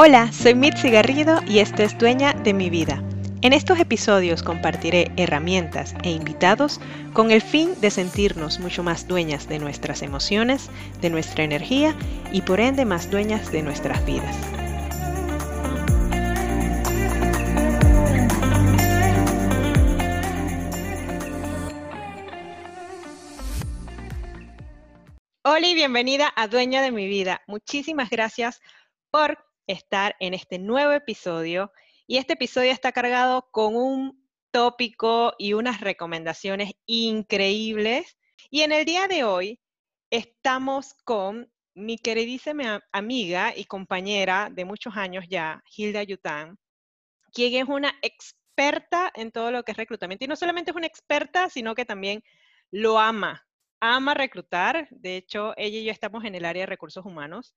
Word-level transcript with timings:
Hola, 0.00 0.30
soy 0.30 0.54
Mitzi 0.54 0.90
Garrido 0.90 1.40
y 1.44 1.58
esto 1.58 1.82
es 1.82 1.98
Dueña 1.98 2.32
de 2.32 2.54
mi 2.54 2.70
vida. 2.70 3.02
En 3.42 3.52
estos 3.52 3.80
episodios 3.80 4.44
compartiré 4.44 5.10
herramientas 5.16 5.96
e 6.04 6.10
invitados 6.10 6.80
con 7.12 7.32
el 7.32 7.42
fin 7.42 7.72
de 7.80 7.90
sentirnos 7.90 8.60
mucho 8.60 8.84
más 8.84 9.08
dueñas 9.08 9.48
de 9.48 9.58
nuestras 9.58 10.02
emociones, 10.02 10.70
de 11.00 11.10
nuestra 11.10 11.42
energía 11.42 11.96
y 12.30 12.42
por 12.42 12.60
ende 12.60 12.84
más 12.84 13.10
dueñas 13.10 13.50
de 13.50 13.64
nuestras 13.64 14.06
vidas. 14.06 14.36
Hola 25.42 25.66
y 25.66 25.74
bienvenida 25.74 26.32
a 26.36 26.46
Dueña 26.46 26.82
de 26.82 26.92
mi 26.92 27.08
vida. 27.08 27.42
Muchísimas 27.48 28.10
gracias 28.10 28.60
por 29.10 29.47
estar 29.68 30.16
en 30.18 30.34
este 30.34 30.58
nuevo 30.58 30.92
episodio. 30.92 31.70
Y 32.08 32.16
este 32.16 32.32
episodio 32.32 32.72
está 32.72 32.90
cargado 32.90 33.48
con 33.52 33.76
un 33.76 34.26
tópico 34.50 35.34
y 35.38 35.52
unas 35.52 35.80
recomendaciones 35.80 36.72
increíbles. 36.86 38.16
Y 38.50 38.62
en 38.62 38.72
el 38.72 38.84
día 38.84 39.06
de 39.06 39.22
hoy 39.22 39.60
estamos 40.10 40.94
con 41.04 41.52
mi 41.74 41.98
queridísima 41.98 42.82
amiga 42.90 43.52
y 43.54 43.66
compañera 43.66 44.48
de 44.50 44.64
muchos 44.64 44.96
años 44.96 45.26
ya, 45.28 45.62
Hilda 45.76 46.02
Yután, 46.02 46.58
quien 47.32 47.62
es 47.62 47.68
una 47.68 47.94
experta 48.02 49.12
en 49.14 49.30
todo 49.30 49.52
lo 49.52 49.62
que 49.62 49.72
es 49.72 49.78
reclutamiento. 49.78 50.24
Y 50.24 50.28
no 50.28 50.34
solamente 50.34 50.70
es 50.70 50.76
una 50.76 50.86
experta, 50.86 51.50
sino 51.50 51.74
que 51.74 51.84
también 51.84 52.24
lo 52.70 52.98
ama. 52.98 53.46
Ama 53.80 54.14
reclutar. 54.14 54.88
De 54.90 55.16
hecho, 55.16 55.52
ella 55.56 55.78
y 55.78 55.84
yo 55.84 55.92
estamos 55.92 56.24
en 56.24 56.34
el 56.34 56.46
área 56.46 56.62
de 56.62 56.66
recursos 56.66 57.04
humanos. 57.04 57.54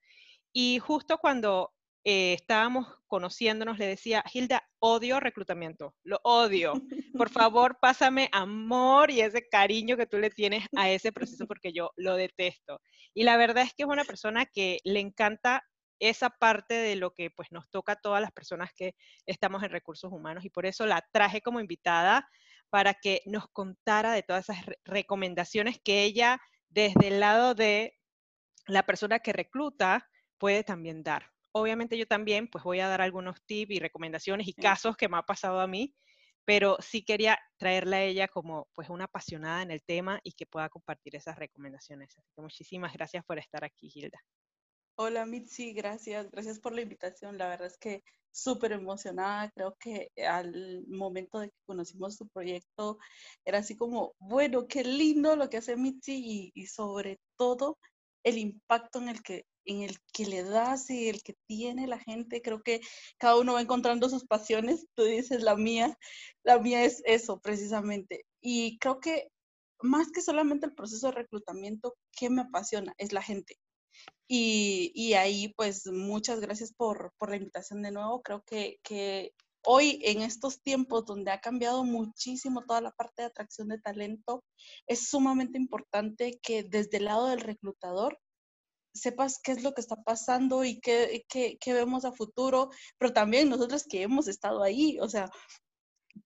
Y 0.54 0.80
justo 0.80 1.18
cuando 1.18 1.74
eh, 2.04 2.34
estábamos 2.34 2.88
conociéndonos, 3.06 3.78
le 3.78 3.86
decía, 3.86 4.24
Hilda, 4.34 4.68
odio 4.80 5.20
reclutamiento, 5.20 5.96
lo 6.04 6.20
odio. 6.24 6.74
Por 7.16 7.30
favor, 7.46 7.78
pásame 7.80 8.30
amor 8.32 9.12
y 9.12 9.22
ese 9.22 9.48
cariño 9.48 9.98
que 9.98 10.08
tú 10.08 10.18
le 10.18 10.30
tienes 10.32 10.66
a 10.76 10.90
ese 10.90 11.12
proceso 11.12 11.46
porque 11.46 11.74
yo 11.74 11.92
lo 11.98 12.16
detesto. 12.16 12.82
Y 13.14 13.24
la 13.24 13.38
verdad 13.38 13.64
es 13.64 13.74
que 13.74 13.84
es 13.84 13.90
una 13.90 14.04
persona 14.04 14.46
que 14.46 14.80
le 14.84 15.00
encanta 15.00 15.64
esa 16.00 16.32
parte 16.32 16.74
de 16.74 16.96
lo 16.96 17.14
que 17.14 17.30
pues 17.30 17.52
nos 17.52 17.70
toca 17.70 17.94
a 17.94 18.02
todas 18.02 18.22
las 18.22 18.32
personas 18.32 18.72
que 18.76 18.96
estamos 19.28 19.62
en 19.62 19.70
recursos 19.70 20.12
humanos 20.12 20.44
y 20.44 20.50
por 20.50 20.66
eso 20.66 20.88
la 20.88 21.06
traje 21.12 21.42
como 21.42 21.60
invitada 21.60 22.28
para 22.72 22.96
que 22.96 23.22
nos 23.28 23.48
contara 23.50 24.14
de 24.14 24.24
todas 24.24 24.50
esas 24.50 24.66
recomendaciones 24.84 25.80
que 25.84 26.04
ella 26.04 26.42
desde 26.70 27.10
el 27.10 27.20
lado 27.20 27.54
de 27.54 28.00
la 28.66 28.84
persona 28.84 29.20
que 29.20 29.34
recluta 29.34 30.10
puede 30.40 30.64
también 30.64 31.04
dar 31.04 31.32
obviamente 31.52 31.98
yo 31.98 32.06
también 32.06 32.48
pues 32.48 32.64
voy 32.64 32.80
a 32.80 32.88
dar 32.88 33.02
algunos 33.02 33.42
tips 33.46 33.72
y 33.72 33.80
recomendaciones 33.80 34.48
y 34.48 34.54
casos 34.54 34.96
que 34.96 35.10
me 35.10 35.18
ha 35.18 35.24
pasado 35.24 35.60
a 35.60 35.68
mí, 35.68 35.94
pero 36.46 36.78
sí 36.80 37.04
quería 37.04 37.40
traerla 37.58 37.98
a 37.98 38.04
ella 38.04 38.28
como 38.28 38.68
pues 38.74 38.90
una 38.90 39.06
apasionada 39.06 39.62
en 39.62 39.72
el 39.72 39.84
tema 39.84 40.20
y 40.24 40.34
que 40.34 40.46
pueda 40.46 40.70
compartir 40.70 41.16
esas 41.16 41.38
recomendaciones. 41.38 42.18
Así 42.18 42.30
que 42.36 42.42
muchísimas 42.42 42.94
gracias 42.94 43.24
por 43.26 43.38
estar 43.38 43.64
aquí, 43.64 43.92
Hilda. 43.94 44.20
Hola 44.96 45.26
Mitzi, 45.26 45.74
gracias, 45.74 46.30
gracias 46.30 46.60
por 46.60 46.74
la 46.74 46.82
invitación. 46.82 47.38
La 47.38 47.48
verdad 47.48 47.68
es 47.68 47.78
que 47.78 48.04
súper 48.32 48.72
emocionada. 48.72 49.50
Creo 49.52 49.76
que 49.80 50.10
al 50.28 50.86
momento 50.88 51.40
de 51.40 51.50
que 51.50 51.58
conocimos 51.66 52.18
tu 52.18 52.28
proyecto 52.28 52.98
era 53.46 53.60
así 53.60 53.76
como, 53.76 54.14
bueno, 54.20 54.68
qué 54.68 54.84
lindo 54.84 55.36
lo 55.36 55.50
que 55.50 55.58
hace 55.58 55.76
Mitzi 55.76 56.14
y, 56.14 56.52
y 56.54 56.66
sobre 56.68 57.20
todo 57.38 57.78
el 58.24 58.38
impacto 58.38 59.00
en 59.00 59.10
el 59.10 59.22
que 59.24 59.46
en 59.66 59.82
el 59.82 59.98
que 60.14 60.26
le 60.26 60.44
das 60.44 60.90
y 60.90 61.10
el 61.10 61.24
que 61.24 61.36
tiene 61.48 61.88
la 61.88 62.00
gente. 62.00 62.42
Creo 62.42 62.62
que 62.64 62.82
cada 63.18 63.38
uno 63.38 63.54
va 63.54 63.62
encontrando 63.62 64.10
sus 64.10 64.26
pasiones. 64.26 64.88
Tú 64.96 65.04
dices 65.04 65.44
la 65.44 65.56
mía, 65.56 65.98
la 66.44 66.60
mía 66.60 66.84
es 66.84 67.02
eso 67.06 67.40
precisamente. 67.40 68.26
Y 68.42 68.78
creo 68.80 69.00
que 69.00 69.30
más 69.82 70.12
que 70.12 70.22
solamente 70.22 70.66
el 70.66 70.76
proceso 70.76 71.08
de 71.08 71.14
reclutamiento, 71.14 71.96
¿qué 72.12 72.30
me 72.30 72.42
apasiona? 72.42 72.94
Es 72.98 73.14
la 73.14 73.22
gente. 73.22 73.58
Y, 74.28 74.92
y 74.96 75.14
ahí, 75.14 75.54
pues, 75.58 75.88
muchas 75.88 76.40
gracias 76.40 76.74
por, 76.74 77.14
por, 77.18 77.30
la 77.30 77.36
invitación 77.38 77.82
de 77.82 77.92
nuevo. 77.92 78.22
Creo 78.22 78.44
que, 78.44 78.80
que 78.84 79.34
hoy, 79.66 80.00
en 80.04 80.22
estos 80.22 80.62
tiempos 80.62 81.06
donde 81.06 81.32
ha 81.32 81.42
cambiado 81.42 81.84
muchísimo 81.84 82.64
toda 82.66 82.82
la 82.82 82.92
parte 82.92 83.24
de 83.24 83.28
atracción 83.28 83.68
de 83.68 83.80
talento, 83.80 84.44
es 84.88 85.10
sumamente 85.10 85.58
importante 85.58 86.40
que 86.42 86.64
desde 86.64 86.98
el 86.98 87.06
lado 87.06 87.28
del 87.28 87.42
reclutador 87.42 88.18
sepas 88.94 89.40
qué 89.42 89.54
es 89.54 89.64
lo 89.64 89.74
que 89.74 89.82
está 89.82 89.96
pasando 89.96 90.64
y 90.64 90.80
qué, 90.80 91.26
qué, 91.28 91.74
vemos 91.74 92.06
a 92.06 92.12
futuro, 92.12 92.70
pero 92.98 93.14
también 93.14 93.50
nosotros 93.50 93.86
que 93.90 94.04
hemos 94.04 94.28
estado 94.28 94.64
ahí, 94.64 95.00
o 95.00 95.10
sea, 95.10 95.30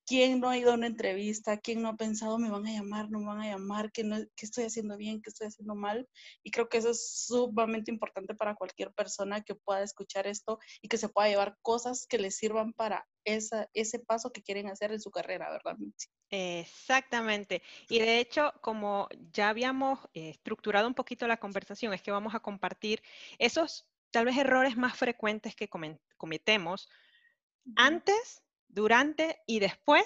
¿quién 0.06 0.40
no 0.40 0.50
ha 0.50 0.58
ido 0.58 0.72
a 0.72 0.76
una 0.76 0.88
entrevista? 0.88 1.58
¿Quién 1.58 1.82
no 1.82 1.90
ha 1.90 1.96
pensado, 1.96 2.38
me 2.38 2.50
van 2.50 2.66
a 2.68 2.72
llamar, 2.72 3.10
no 3.10 3.20
me 3.20 3.26
van 3.26 3.42
a 3.42 3.48
llamar, 3.48 3.92
qué, 3.92 4.04
no, 4.04 4.18
qué 4.36 4.46
estoy 4.46 4.66
haciendo 4.66 4.98
bien, 4.98 5.22
qué 5.22 5.30
estoy 5.30 5.48
haciendo 5.48 5.76
mal? 5.76 6.08
Y 6.44 6.52
creo 6.52 6.70
que 6.70 6.78
eso 6.78 6.92
es 6.92 7.26
sumamente 7.26 7.92
importante 7.92 8.36
para 8.36 8.56
cualquier 8.56 8.92
persona 8.94 9.42
que 9.42 9.56
pueda 9.56 9.84
escuchar 9.84 10.28
esto 10.28 10.60
y 10.82 10.88
que 10.88 10.98
se 10.98 11.10
pueda 11.10 11.30
llevar 11.30 11.58
cosas 11.62 12.06
que 12.08 12.18
les 12.18 12.36
sirvan 12.38 12.74
para 12.74 13.06
esa, 13.24 13.70
ese 13.74 14.00
paso 14.00 14.32
que 14.32 14.44
quieren 14.44 14.68
hacer 14.68 14.92
en 14.92 15.02
su 15.02 15.12
carrera, 15.12 15.50
¿verdad, 15.52 15.76
Exactamente. 16.30 17.62
Y 17.90 18.00
de 18.00 18.20
hecho, 18.20 18.54
como 18.62 19.08
ya 19.32 19.50
habíamos 19.50 20.00
eh, 20.14 20.30
estructurado 20.30 20.88
un 20.88 20.94
poquito 20.94 21.28
la 21.28 21.38
conversación, 21.38 21.94
es 21.94 22.02
que 22.02 22.12
vamos 22.12 22.36
a 22.36 22.40
compartir 22.40 23.02
esos 23.40 23.90
tal 24.12 24.26
vez 24.26 24.38
errores 24.38 24.78
más 24.78 24.98
frecuentes 24.98 25.56
que 25.56 25.70
cometemos 26.18 26.88
antes, 27.76 28.44
durante 28.76 29.42
y 29.48 29.60
después 29.60 30.06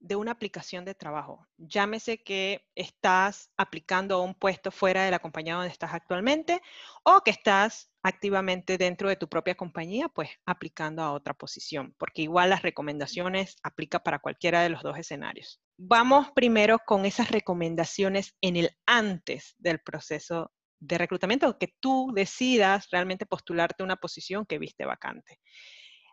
de 0.00 0.16
una 0.16 0.32
aplicación 0.32 0.84
de 0.84 0.94
trabajo. 0.94 1.46
Llámese 1.56 2.22
que 2.22 2.68
estás 2.74 3.50
aplicando 3.56 4.16
a 4.16 4.22
un 4.22 4.34
puesto 4.34 4.70
fuera 4.70 5.04
de 5.04 5.10
la 5.10 5.18
compañía 5.18 5.54
donde 5.54 5.70
estás 5.70 5.92
actualmente 5.92 6.60
o 7.04 7.20
que 7.22 7.30
estás 7.30 7.90
activamente 8.02 8.78
dentro 8.78 9.08
de 9.08 9.16
tu 9.16 9.28
propia 9.28 9.56
compañía, 9.56 10.08
pues 10.08 10.30
aplicando 10.46 11.02
a 11.02 11.12
otra 11.12 11.34
posición, 11.34 11.94
porque 11.98 12.22
igual 12.22 12.50
las 12.50 12.62
recomendaciones 12.62 13.56
aplica 13.62 14.00
para 14.00 14.20
cualquiera 14.20 14.62
de 14.62 14.68
los 14.68 14.82
dos 14.82 14.98
escenarios. 14.98 15.60
Vamos 15.76 16.28
primero 16.34 16.78
con 16.84 17.06
esas 17.06 17.30
recomendaciones 17.30 18.36
en 18.40 18.56
el 18.56 18.70
antes 18.86 19.54
del 19.58 19.80
proceso 19.80 20.52
de 20.80 20.98
reclutamiento, 20.98 21.58
que 21.58 21.74
tú 21.80 22.12
decidas 22.14 22.88
realmente 22.90 23.26
postularte 23.26 23.82
una 23.82 23.96
posición 23.96 24.46
que 24.46 24.58
viste 24.58 24.84
vacante. 24.84 25.40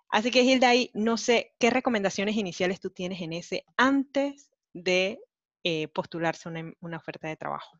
Así 0.09 0.31
que 0.31 0.43
Hilda, 0.43 0.71
no 0.93 1.17
sé 1.17 1.53
qué 1.59 1.69
recomendaciones 1.69 2.35
iniciales 2.35 2.79
tú 2.79 2.89
tienes 2.89 3.21
en 3.21 3.33
ese 3.33 3.65
antes 3.75 4.49
de 4.73 5.19
eh, 5.63 5.87
postularse 5.89 6.47
una, 6.47 6.71
una 6.79 6.97
oferta 6.97 7.27
de 7.27 7.35
trabajo. 7.35 7.79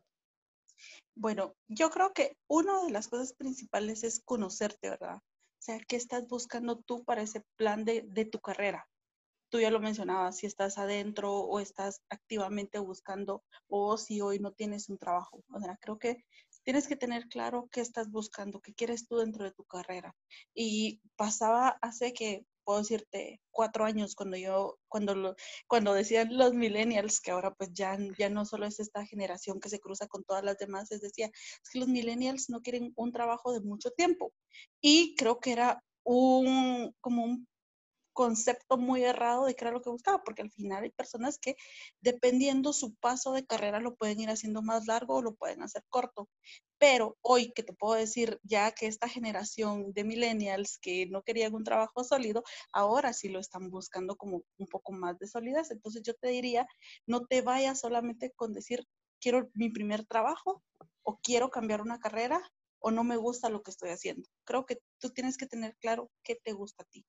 Bueno, 1.14 1.54
yo 1.68 1.88
creo 1.90 2.12
que 2.12 2.36
una 2.46 2.82
de 2.84 2.90
las 2.90 3.08
cosas 3.08 3.32
principales 3.32 4.04
es 4.04 4.20
conocerte, 4.20 4.90
¿verdad? 4.90 5.16
O 5.16 5.62
sea, 5.62 5.78
¿qué 5.88 5.96
estás 5.96 6.28
buscando 6.28 6.78
tú 6.78 7.04
para 7.04 7.22
ese 7.22 7.42
plan 7.56 7.84
de, 7.84 8.02
de 8.02 8.24
tu 8.24 8.40
carrera? 8.40 8.86
Tú 9.48 9.60
ya 9.60 9.70
lo 9.70 9.80
mencionabas, 9.80 10.36
si 10.36 10.46
estás 10.46 10.76
adentro 10.76 11.32
o 11.32 11.60
estás 11.60 12.02
activamente 12.10 12.78
buscando 12.78 13.44
o 13.68 13.96
si 13.96 14.20
hoy 14.20 14.38
no 14.40 14.52
tienes 14.52 14.88
un 14.88 14.98
trabajo. 14.98 15.42
O 15.50 15.60
sea, 15.60 15.78
creo 15.80 15.98
que 15.98 16.24
tienes 16.66 16.88
que 16.88 16.96
tener 16.96 17.28
claro 17.28 17.68
qué 17.70 17.80
estás 17.80 18.10
buscando, 18.10 18.60
qué 18.60 18.74
quieres 18.74 19.06
tú 19.06 19.18
dentro 19.18 19.44
de 19.44 19.52
tu 19.52 19.64
carrera. 19.64 20.16
Y 20.52 21.00
pasaba 21.14 21.78
hace 21.80 22.12
que, 22.12 22.44
puedo 22.64 22.80
decirte, 22.80 23.40
cuatro 23.52 23.84
años 23.84 24.16
cuando 24.16 24.36
yo, 24.36 24.76
cuando, 24.88 25.36
cuando 25.68 25.94
decían 25.94 26.36
los 26.36 26.54
millennials, 26.54 27.20
que 27.20 27.30
ahora 27.30 27.54
pues 27.54 27.70
ya, 27.72 27.96
ya 28.18 28.30
no 28.30 28.44
solo 28.44 28.66
es 28.66 28.80
esta 28.80 29.06
generación 29.06 29.60
que 29.60 29.68
se 29.68 29.78
cruza 29.78 30.08
con 30.08 30.24
todas 30.24 30.42
las 30.42 30.58
demás, 30.58 30.88
les 30.90 31.02
decía, 31.02 31.30
que 31.70 31.78
los 31.78 31.86
millennials 31.86 32.50
no 32.50 32.60
quieren 32.60 32.92
un 32.96 33.12
trabajo 33.12 33.52
de 33.52 33.60
mucho 33.60 33.92
tiempo. 33.92 34.32
Y 34.80 35.14
creo 35.14 35.38
que 35.38 35.52
era 35.52 35.84
un, 36.02 36.92
como 37.00 37.22
un 37.22 37.46
concepto 38.16 38.78
muy 38.78 39.04
errado 39.04 39.44
de 39.44 39.54
qué 39.54 39.64
era 39.64 39.72
lo 39.72 39.82
que 39.82 39.90
buscaba, 39.90 40.22
porque 40.24 40.40
al 40.42 40.50
final 40.50 40.82
hay 40.84 40.90
personas 40.90 41.38
que 41.38 41.54
dependiendo 42.00 42.72
su 42.72 42.94
paso 42.96 43.32
de 43.34 43.44
carrera 43.46 43.78
lo 43.80 43.94
pueden 43.94 44.18
ir 44.20 44.30
haciendo 44.30 44.62
más 44.62 44.86
largo 44.86 45.16
o 45.16 45.22
lo 45.22 45.34
pueden 45.34 45.62
hacer 45.62 45.84
corto. 45.90 46.28
Pero 46.78 47.18
hoy 47.22 47.52
que 47.54 47.62
te 47.62 47.74
puedo 47.74 47.94
decir 47.94 48.40
ya 48.42 48.72
que 48.72 48.86
esta 48.86 49.08
generación 49.08 49.92
de 49.92 50.04
millennials 50.04 50.78
que 50.80 51.06
no 51.06 51.22
querían 51.22 51.54
un 51.54 51.64
trabajo 51.64 52.04
sólido, 52.04 52.42
ahora 52.72 53.12
sí 53.12 53.28
lo 53.28 53.38
están 53.38 53.70
buscando 53.70 54.16
como 54.16 54.42
un 54.58 54.66
poco 54.66 54.92
más 54.92 55.18
de 55.18 55.26
solidez. 55.28 55.70
Entonces 55.70 56.02
yo 56.02 56.14
te 56.14 56.28
diría, 56.28 56.66
no 57.06 57.26
te 57.26 57.42
vayas 57.42 57.80
solamente 57.80 58.32
con 58.34 58.52
decir, 58.54 58.84
quiero 59.20 59.50
mi 59.54 59.68
primer 59.70 60.06
trabajo 60.06 60.62
o 61.02 61.18
quiero 61.22 61.50
cambiar 61.50 61.82
una 61.82 61.98
carrera 61.98 62.40
o 62.78 62.90
no 62.90 63.04
me 63.04 63.16
gusta 63.18 63.50
lo 63.50 63.62
que 63.62 63.70
estoy 63.72 63.90
haciendo. 63.90 64.28
Creo 64.44 64.64
que 64.66 64.78
tú 65.00 65.10
tienes 65.10 65.36
que 65.36 65.46
tener 65.46 65.76
claro 65.80 66.10
qué 66.22 66.36
te 66.36 66.52
gusta 66.52 66.82
a 66.84 66.86
ti. 66.86 67.04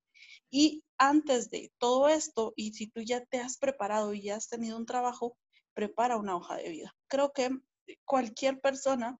Y 0.49 0.83
antes 0.97 1.49
de 1.49 1.71
todo 1.77 2.09
esto, 2.09 2.53
y 2.55 2.73
si 2.73 2.87
tú 2.87 3.01
ya 3.01 3.25
te 3.25 3.39
has 3.39 3.57
preparado 3.57 4.13
y 4.13 4.23
ya 4.23 4.35
has 4.35 4.47
tenido 4.47 4.77
un 4.77 4.85
trabajo, 4.85 5.37
prepara 5.73 6.17
una 6.17 6.35
hoja 6.35 6.55
de 6.57 6.69
vida. 6.69 6.95
Creo 7.07 7.31
que 7.33 7.49
cualquier 8.05 8.59
persona 8.59 9.19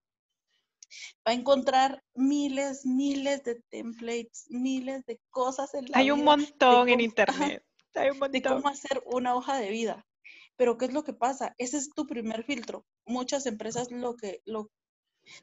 va 1.26 1.32
a 1.32 1.34
encontrar 1.34 2.02
miles, 2.14 2.84
miles 2.86 3.42
de 3.44 3.62
templates, 3.70 4.46
miles 4.48 5.04
de 5.06 5.20
cosas 5.30 5.74
en 5.74 5.84
la 5.86 5.98
Hay 5.98 6.10
un 6.10 6.24
montón 6.24 6.88
en 6.88 7.00
internet. 7.00 7.64
Hay 7.94 8.10
un 8.10 8.18
montón. 8.18 8.32
De 8.32 8.42
cómo 8.42 8.68
hacer 8.68 9.02
una 9.06 9.34
hoja 9.34 9.58
de 9.58 9.70
vida. 9.70 10.06
Pero 10.56 10.76
¿qué 10.76 10.86
es 10.86 10.92
lo 10.92 11.04
que 11.04 11.12
pasa? 11.12 11.54
Ese 11.58 11.76
es 11.76 11.90
tu 11.90 12.06
primer 12.06 12.44
filtro. 12.44 12.84
Muchas 13.06 13.46
empresas 13.46 13.90
lo 13.90 14.16
que, 14.16 14.42
lo, 14.44 14.70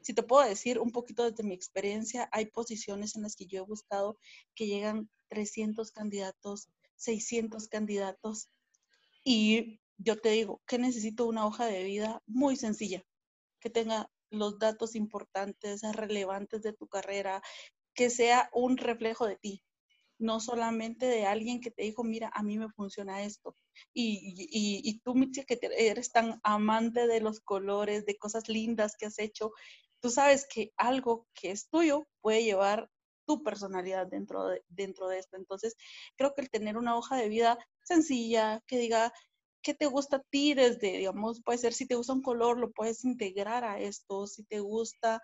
si 0.02 0.12
te 0.14 0.22
puedo 0.22 0.46
decir 0.46 0.78
un 0.78 0.90
poquito 0.90 1.28
desde 1.28 1.42
mi 1.42 1.54
experiencia, 1.54 2.28
hay 2.32 2.46
posiciones 2.46 3.16
en 3.16 3.22
las 3.22 3.36
que 3.36 3.46
yo 3.46 3.62
he 3.62 3.66
buscado 3.66 4.18
que 4.54 4.66
llegan 4.66 5.08
300 5.28 5.90
candidatos, 5.92 6.68
600 6.96 7.68
candidatos 7.68 8.48
y 9.24 9.80
yo 9.98 10.20
te 10.20 10.30
digo 10.30 10.62
que 10.66 10.78
necesito 10.78 11.26
una 11.26 11.46
hoja 11.46 11.66
de 11.66 11.82
vida 11.82 12.22
muy 12.26 12.56
sencilla, 12.56 13.02
que 13.60 13.70
tenga 13.70 14.10
los 14.30 14.58
datos 14.58 14.94
importantes, 14.94 15.82
relevantes 15.94 16.62
de 16.62 16.72
tu 16.72 16.86
carrera, 16.86 17.42
que 17.94 18.10
sea 18.10 18.48
un 18.52 18.76
reflejo 18.76 19.26
de 19.26 19.36
ti, 19.36 19.62
no 20.18 20.40
solamente 20.40 21.06
de 21.06 21.26
alguien 21.26 21.60
que 21.60 21.70
te 21.70 21.82
dijo, 21.82 22.04
mira, 22.04 22.30
a 22.34 22.42
mí 22.42 22.58
me 22.58 22.70
funciona 22.70 23.24
esto. 23.24 23.56
Y, 23.92 24.34
y, 24.36 24.80
y 24.88 25.00
tú, 25.00 25.14
Mitzi, 25.14 25.44
que 25.44 25.58
eres 25.76 26.12
tan 26.12 26.40
amante 26.42 27.06
de 27.06 27.20
los 27.20 27.40
colores, 27.40 28.06
de 28.06 28.16
cosas 28.16 28.48
lindas 28.48 28.96
que 28.96 29.06
has 29.06 29.18
hecho, 29.18 29.52
tú 30.00 30.10
sabes 30.10 30.46
que 30.48 30.72
algo 30.76 31.26
que 31.34 31.50
es 31.50 31.68
tuyo 31.68 32.06
puede 32.20 32.44
llevar 32.44 32.88
tu 33.26 33.42
personalidad 33.42 34.06
dentro 34.06 34.46
de, 34.46 34.62
dentro 34.68 35.08
de 35.08 35.18
esto. 35.18 35.36
Entonces, 35.36 35.76
creo 36.16 36.34
que 36.34 36.42
el 36.42 36.50
tener 36.50 36.76
una 36.76 36.96
hoja 36.96 37.16
de 37.16 37.28
vida 37.28 37.58
sencilla, 37.82 38.62
que 38.66 38.78
diga, 38.78 39.12
qué 39.62 39.74
te 39.74 39.86
gusta 39.86 40.18
a 40.18 40.22
ti 40.30 40.54
desde, 40.54 40.98
digamos, 40.98 41.42
puede 41.42 41.58
ser 41.58 41.72
si 41.72 41.86
te 41.86 41.96
gusta 41.96 42.12
un 42.12 42.22
color, 42.22 42.58
lo 42.58 42.70
puedes 42.70 43.04
integrar 43.04 43.64
a 43.64 43.80
esto, 43.80 44.26
si 44.26 44.44
te 44.44 44.60
gusta 44.60 45.20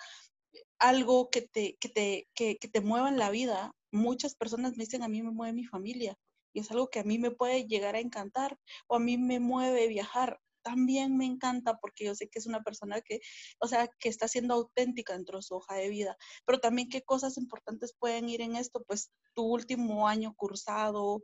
algo 0.79 1.31
que 1.31 1.43
te, 1.43 1.77
que 1.81 1.89
te, 1.89 2.29
que, 2.35 2.57
te 2.57 2.81
mueva 2.81 3.09
en 3.09 3.19
la 3.19 3.31
vida. 3.31 3.73
Muchas 3.93 4.35
personas 4.35 4.73
me 4.73 4.85
dicen, 4.85 5.03
a 5.03 5.09
mí 5.09 5.23
me 5.23 5.31
mueve 5.31 5.53
mi 5.53 5.65
familia 5.65 6.17
y 6.53 6.61
es 6.61 6.71
algo 6.71 6.89
que 6.89 7.01
a 7.01 7.05
mí 7.05 7.19
me 7.19 7.31
puede 7.31 7.67
llegar 7.67 7.95
a 7.95 8.01
encantar 8.01 8.59
o 8.89 8.97
a 8.97 8.99
mí 8.99 9.17
me 9.19 9.41
mueve 9.41 9.87
viajar. 9.89 10.41
También 10.62 11.17
me 11.17 11.26
encanta 11.26 11.79
porque 11.79 12.05
yo 12.06 12.14
sé 12.14 12.29
que 12.29 12.38
es 12.38 12.47
una 12.47 12.62
persona 12.62 13.00
que, 13.00 13.20
o 13.61 13.69
sea, 13.69 13.88
que 13.99 14.09
está 14.09 14.29
siendo 14.29 14.55
auténtica 14.55 15.14
dentro 15.14 15.38
de 15.38 15.43
su 15.43 15.55
hoja 15.55 15.75
de 15.76 15.88
vida. 15.88 16.17
Pero 16.47 16.61
también 16.61 16.88
qué 16.88 17.03
cosas 17.03 17.37
importantes 17.37 17.94
pueden 17.99 18.29
ir 18.29 18.41
en 18.41 18.56
esto, 18.56 18.82
pues 18.87 19.11
tu 19.35 19.44
último 19.44 20.09
año 20.09 20.35
cursado, 20.37 21.23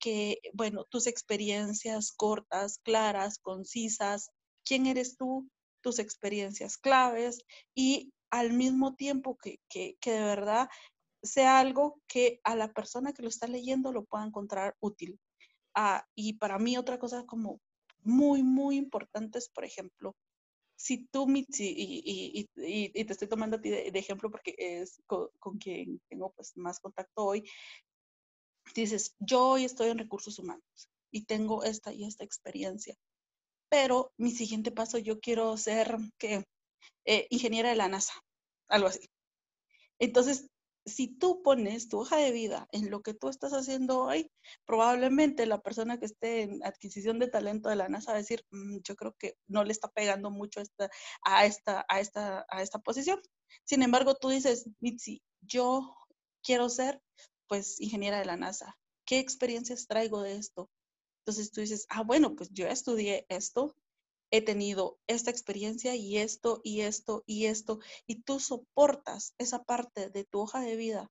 que, 0.00 0.40
bueno, 0.54 0.84
tus 0.84 1.06
experiencias 1.06 2.12
cortas, 2.12 2.78
claras, 2.82 3.38
concisas, 3.38 4.30
quién 4.64 4.86
eres 4.86 5.16
tú, 5.16 5.48
tus 5.82 5.98
experiencias 5.98 6.78
claves 6.78 7.44
y 7.74 8.12
al 8.30 8.52
mismo 8.52 8.94
tiempo 8.94 9.36
que, 9.36 9.58
que, 9.68 9.96
de 10.04 10.20
verdad 10.20 10.68
sea 11.22 11.58
algo 11.58 12.00
que 12.06 12.40
a 12.44 12.56
la 12.56 12.72
persona 12.72 13.12
que 13.12 13.22
lo 13.22 13.28
está 13.28 13.46
leyendo 13.46 13.92
lo 13.92 14.04
pueda 14.04 14.24
encontrar 14.24 14.76
útil. 14.80 15.20
Ah, 15.74 16.06
y 16.14 16.34
para 16.34 16.58
mí 16.58 16.76
otra 16.76 16.98
cosa 16.98 17.24
como 17.26 17.60
muy, 18.02 18.42
muy 18.42 18.76
importante 18.76 19.38
es, 19.38 19.48
por 19.48 19.64
ejemplo, 19.64 20.16
si 20.76 21.06
tú, 21.08 21.26
Mitzi, 21.26 21.68
y, 21.68 22.48
y, 22.56 22.90
y, 22.94 23.04
te 23.04 23.12
estoy 23.12 23.28
tomando 23.28 23.56
a 23.56 23.60
ti 23.60 23.68
de, 23.68 23.90
ejemplo 23.94 24.30
porque 24.30 24.54
es 24.56 25.02
con, 25.06 25.28
con, 25.38 25.58
quien 25.58 26.00
tengo 26.08 26.32
pues 26.32 26.56
más 26.56 26.80
contacto 26.80 27.26
hoy, 27.26 27.44
dices, 28.74 29.14
yo 29.18 29.48
hoy 29.48 29.64
estoy 29.64 29.90
en 29.90 29.98
recursos 29.98 30.38
humanos 30.38 30.90
y 31.10 31.24
tengo 31.24 31.64
esta 31.64 31.92
y 31.92 32.04
esta 32.04 32.24
experiencia, 32.24 32.96
pero 33.68 34.12
mi 34.16 34.30
siguiente 34.30 34.70
paso 34.70 34.98
yo 34.98 35.20
quiero 35.20 35.56
ser 35.56 35.96
que 36.18 36.44
eh, 37.04 37.26
ingeniera 37.30 37.70
de 37.70 37.76
la 37.76 37.88
NASA, 37.88 38.14
algo 38.68 38.88
así. 38.88 39.10
Entonces, 39.98 40.48
si 40.86 41.08
tú 41.08 41.42
pones 41.42 41.88
tu 41.88 42.00
hoja 42.00 42.16
de 42.16 42.32
vida 42.32 42.68
en 42.72 42.90
lo 42.90 43.02
que 43.02 43.14
tú 43.14 43.28
estás 43.28 43.52
haciendo 43.52 44.02
hoy, 44.02 44.30
probablemente 44.64 45.46
la 45.46 45.60
persona 45.60 45.98
que 45.98 46.06
esté 46.06 46.42
en 46.42 46.64
adquisición 46.64 47.18
de 47.18 47.28
talento 47.28 47.68
de 47.68 47.76
la 47.76 47.88
NASA 47.88 48.12
va 48.12 48.16
a 48.16 48.20
decir, 48.20 48.44
mm, 48.50 48.78
yo 48.82 48.96
creo 48.96 49.14
que 49.18 49.34
no 49.46 49.64
le 49.64 49.72
está 49.72 49.88
pegando 49.88 50.30
mucho 50.30 50.60
esta, 50.60 50.90
a, 51.24 51.46
esta, 51.46 51.84
a, 51.88 52.00
esta, 52.00 52.46
a 52.48 52.62
esta 52.62 52.78
posición. 52.78 53.20
Sin 53.64 53.82
embargo, 53.82 54.14
tú 54.14 54.28
dices, 54.30 54.68
Mitzi, 54.80 55.22
yo 55.40 55.94
quiero 56.42 56.68
ser 56.68 57.00
pues 57.48 57.80
ingeniera 57.80 58.18
de 58.18 58.24
la 58.26 58.36
NASA. 58.36 58.76
¿Qué 59.04 59.18
experiencias 59.18 59.86
traigo 59.86 60.22
de 60.22 60.36
esto? 60.36 60.70
Entonces 61.20 61.50
tú 61.52 61.60
dices, 61.60 61.86
ah, 61.90 62.02
bueno, 62.02 62.34
pues 62.34 62.50
yo 62.52 62.66
estudié 62.66 63.26
esto, 63.28 63.74
he 64.30 64.42
tenido 64.42 64.98
esta 65.06 65.30
experiencia 65.30 65.94
y 65.94 66.18
esto 66.18 66.60
y 66.64 66.82
esto 66.82 67.22
y 67.26 67.46
esto, 67.46 67.80
y 68.06 68.22
tú 68.22 68.40
soportas 68.40 69.34
esa 69.38 69.62
parte 69.64 70.10
de 70.10 70.24
tu 70.24 70.40
hoja 70.40 70.60
de 70.60 70.76
vida 70.76 71.10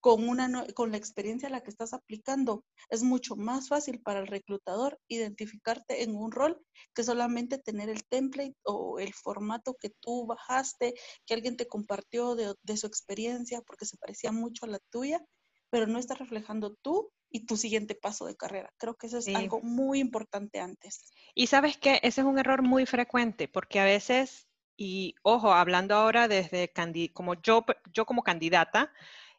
con, 0.00 0.28
una, 0.28 0.66
con 0.74 0.90
la 0.90 0.96
experiencia 0.96 1.48
a 1.48 1.52
la 1.52 1.62
que 1.62 1.70
estás 1.70 1.92
aplicando, 1.92 2.64
es 2.88 3.02
mucho 3.02 3.36
más 3.36 3.68
fácil 3.68 4.00
para 4.00 4.20
el 4.20 4.26
reclutador 4.26 4.98
identificarte 5.08 6.02
en 6.02 6.16
un 6.16 6.32
rol 6.32 6.58
que 6.94 7.04
solamente 7.04 7.58
tener 7.58 7.90
el 7.90 8.04
template 8.06 8.56
o 8.64 8.98
el 8.98 9.12
formato 9.12 9.76
que 9.78 9.90
tú 10.00 10.26
bajaste, 10.26 10.94
que 11.26 11.34
alguien 11.34 11.56
te 11.56 11.68
compartió 11.68 12.34
de, 12.34 12.54
de 12.62 12.76
su 12.76 12.86
experiencia 12.86 13.60
porque 13.62 13.84
se 13.84 13.98
parecía 13.98 14.32
mucho 14.32 14.64
a 14.64 14.68
la 14.68 14.78
tuya 14.90 15.22
pero 15.70 15.86
no 15.86 15.98
estás 15.98 16.18
reflejando 16.18 16.74
tú 16.82 17.10
y 17.30 17.46
tu 17.46 17.56
siguiente 17.56 17.94
paso 17.94 18.26
de 18.26 18.36
carrera. 18.36 18.72
Creo 18.76 18.96
que 18.96 19.06
eso 19.06 19.18
es 19.18 19.28
algo 19.28 19.60
muy 19.62 20.00
importante 20.00 20.60
antes. 20.60 21.12
Y 21.34 21.46
sabes 21.46 21.76
que 21.76 22.00
ese 22.02 22.20
es 22.20 22.26
un 22.26 22.38
error 22.38 22.62
muy 22.62 22.86
frecuente, 22.86 23.48
porque 23.48 23.80
a 23.80 23.84
veces, 23.84 24.48
y 24.76 25.14
ojo, 25.22 25.52
hablando 25.52 25.94
ahora 25.94 26.28
desde 26.28 26.72
como 27.12 27.34
yo, 27.40 27.64
yo 27.92 28.04
como 28.04 28.22
candidata, 28.22 28.92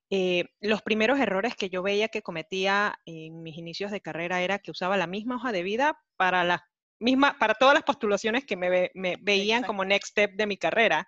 eh, 0.10 0.46
los 0.60 0.82
primeros 0.82 1.20
errores 1.20 1.56
que 1.56 1.70
yo 1.70 1.84
veía 1.84 2.10
que 2.10 2.22
cometía 2.22 3.00
en 3.06 3.44
mis 3.44 3.58
inicios 3.58 3.92
de 3.92 4.02
carrera 4.02 4.42
era 4.42 4.60
que 4.60 4.72
usaba 4.72 4.98
la 4.98 5.08
misma 5.08 5.38
hoja 5.38 5.54
de 5.54 5.64
vida 5.64 6.02
para 6.18 6.44
la 6.44 6.66
misma, 7.00 7.38
para 7.40 7.56
todas 7.56 7.74
las 7.74 7.84
postulaciones 7.84 8.46
que 8.46 8.58
me, 8.58 8.92
veían 9.22 9.64
como 9.64 9.86
next 9.86 10.12
step 10.12 10.36
de 10.36 10.48
mi 10.48 10.58
carrera. 10.58 11.08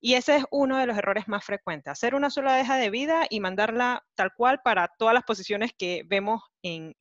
Y 0.00 0.14
ese 0.14 0.36
es 0.36 0.44
uno 0.50 0.78
de 0.78 0.86
los 0.86 0.96
errores 0.96 1.26
más 1.26 1.44
frecuentes, 1.44 1.90
hacer 1.90 2.14
una 2.14 2.30
sola 2.30 2.60
hoja 2.60 2.76
de 2.76 2.90
vida 2.90 3.26
y 3.30 3.40
mandarla 3.40 4.04
tal 4.14 4.32
cual 4.34 4.60
para 4.62 4.88
todas 4.98 5.14
las 5.14 5.24
posiciones 5.24 5.72
que 5.76 6.02
vemos 6.06 6.42
en, 6.62 6.94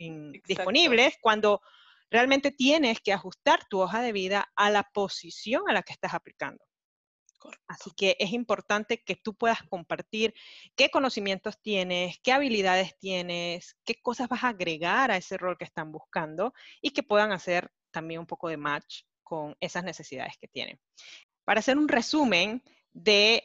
disponibles, 0.48 1.16
cuando 1.22 1.62
realmente 2.10 2.52
tienes 2.52 3.02
que 3.02 3.14
ajustar 3.14 3.66
tu 3.70 3.82
hoja 3.82 4.02
de 4.02 4.14
vida 4.14 4.52
a 4.56 4.70
la 4.70 4.84
posición 4.84 5.64
a 5.68 5.74
la 5.74 5.84
que 5.84 5.94
estás 5.94 6.14
aplicando. 6.14 6.64
Así 7.68 7.92
que 7.96 8.16
es 8.20 8.32
importante 8.32 9.04
que 9.04 9.16
tú 9.16 9.36
puedas 9.36 9.62
compartir 9.64 10.34
qué 10.76 10.90
conocimientos 10.90 11.62
tienes, 11.62 12.18
qué 12.24 12.32
habilidades 12.32 12.98
tienes, 12.98 13.78
qué 13.86 13.96
cosas 14.02 14.30
vas 14.30 14.44
a 14.44 14.50
agregar 14.50 15.12
a 15.12 15.18
ese 15.18 15.38
rol 15.38 15.58
que 15.58 15.66
están 15.66 15.92
buscando 15.92 16.54
y 16.82 16.92
que 16.92 17.04
puedan 17.04 17.32
hacer 17.32 17.72
también 17.92 18.20
un 18.20 18.26
poco 18.26 18.50
de 18.50 18.58
match 18.58 19.04
con 19.24 19.56
esas 19.60 19.84
necesidades 19.84 20.34
que 20.40 20.48
tienen. 20.48 20.80
Para 21.44 21.60
hacer 21.60 21.78
un 21.78 21.88
resumen, 21.88 22.64
de 22.96 23.44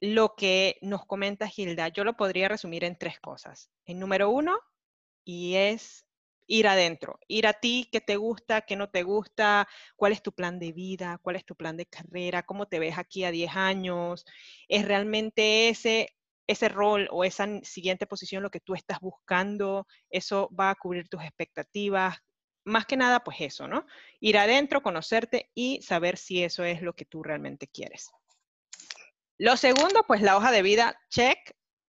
lo 0.00 0.34
que 0.34 0.78
nos 0.82 1.06
comenta 1.06 1.46
Gilda, 1.46 1.88
yo 1.88 2.04
lo 2.04 2.16
podría 2.16 2.48
resumir 2.48 2.84
en 2.84 2.98
tres 2.98 3.20
cosas. 3.20 3.70
El 3.84 4.00
número 4.00 4.30
uno, 4.30 4.58
y 5.24 5.54
es 5.56 6.06
ir 6.48 6.66
adentro, 6.66 7.20
ir 7.28 7.46
a 7.46 7.52
ti, 7.52 7.88
qué 7.92 8.00
te 8.00 8.16
gusta, 8.16 8.62
qué 8.62 8.76
no 8.76 8.90
te 8.90 9.04
gusta, 9.04 9.68
cuál 9.96 10.12
es 10.12 10.22
tu 10.22 10.32
plan 10.32 10.58
de 10.58 10.72
vida, 10.72 11.18
cuál 11.22 11.36
es 11.36 11.44
tu 11.44 11.54
plan 11.54 11.76
de 11.76 11.86
carrera, 11.86 12.42
cómo 12.42 12.66
te 12.66 12.80
ves 12.80 12.98
aquí 12.98 13.24
a 13.24 13.30
10 13.30 13.54
años, 13.54 14.24
es 14.68 14.84
realmente 14.86 15.68
ese 15.68 16.08
ese 16.48 16.68
rol 16.68 17.08
o 17.12 17.24
esa 17.24 17.46
siguiente 17.62 18.06
posición 18.06 18.42
lo 18.42 18.50
que 18.50 18.60
tú 18.60 18.74
estás 18.74 19.00
buscando, 19.00 19.86
eso 20.10 20.50
va 20.58 20.70
a 20.70 20.74
cubrir 20.74 21.08
tus 21.08 21.22
expectativas. 21.22 22.18
Más 22.64 22.86
que 22.86 22.96
nada, 22.96 23.20
pues 23.24 23.40
eso, 23.40 23.68
¿no? 23.68 23.86
Ir 24.20 24.38
adentro, 24.38 24.82
conocerte 24.82 25.50
y 25.54 25.80
saber 25.82 26.16
si 26.16 26.42
eso 26.44 26.64
es 26.64 26.82
lo 26.82 26.94
que 26.94 27.04
tú 27.04 27.22
realmente 27.22 27.68
quieres. 27.68 28.10
Lo 29.38 29.56
segundo, 29.56 30.04
pues 30.06 30.22
la 30.22 30.36
hoja 30.36 30.50
de 30.50 30.62
vida, 30.62 31.00
check. 31.08 31.38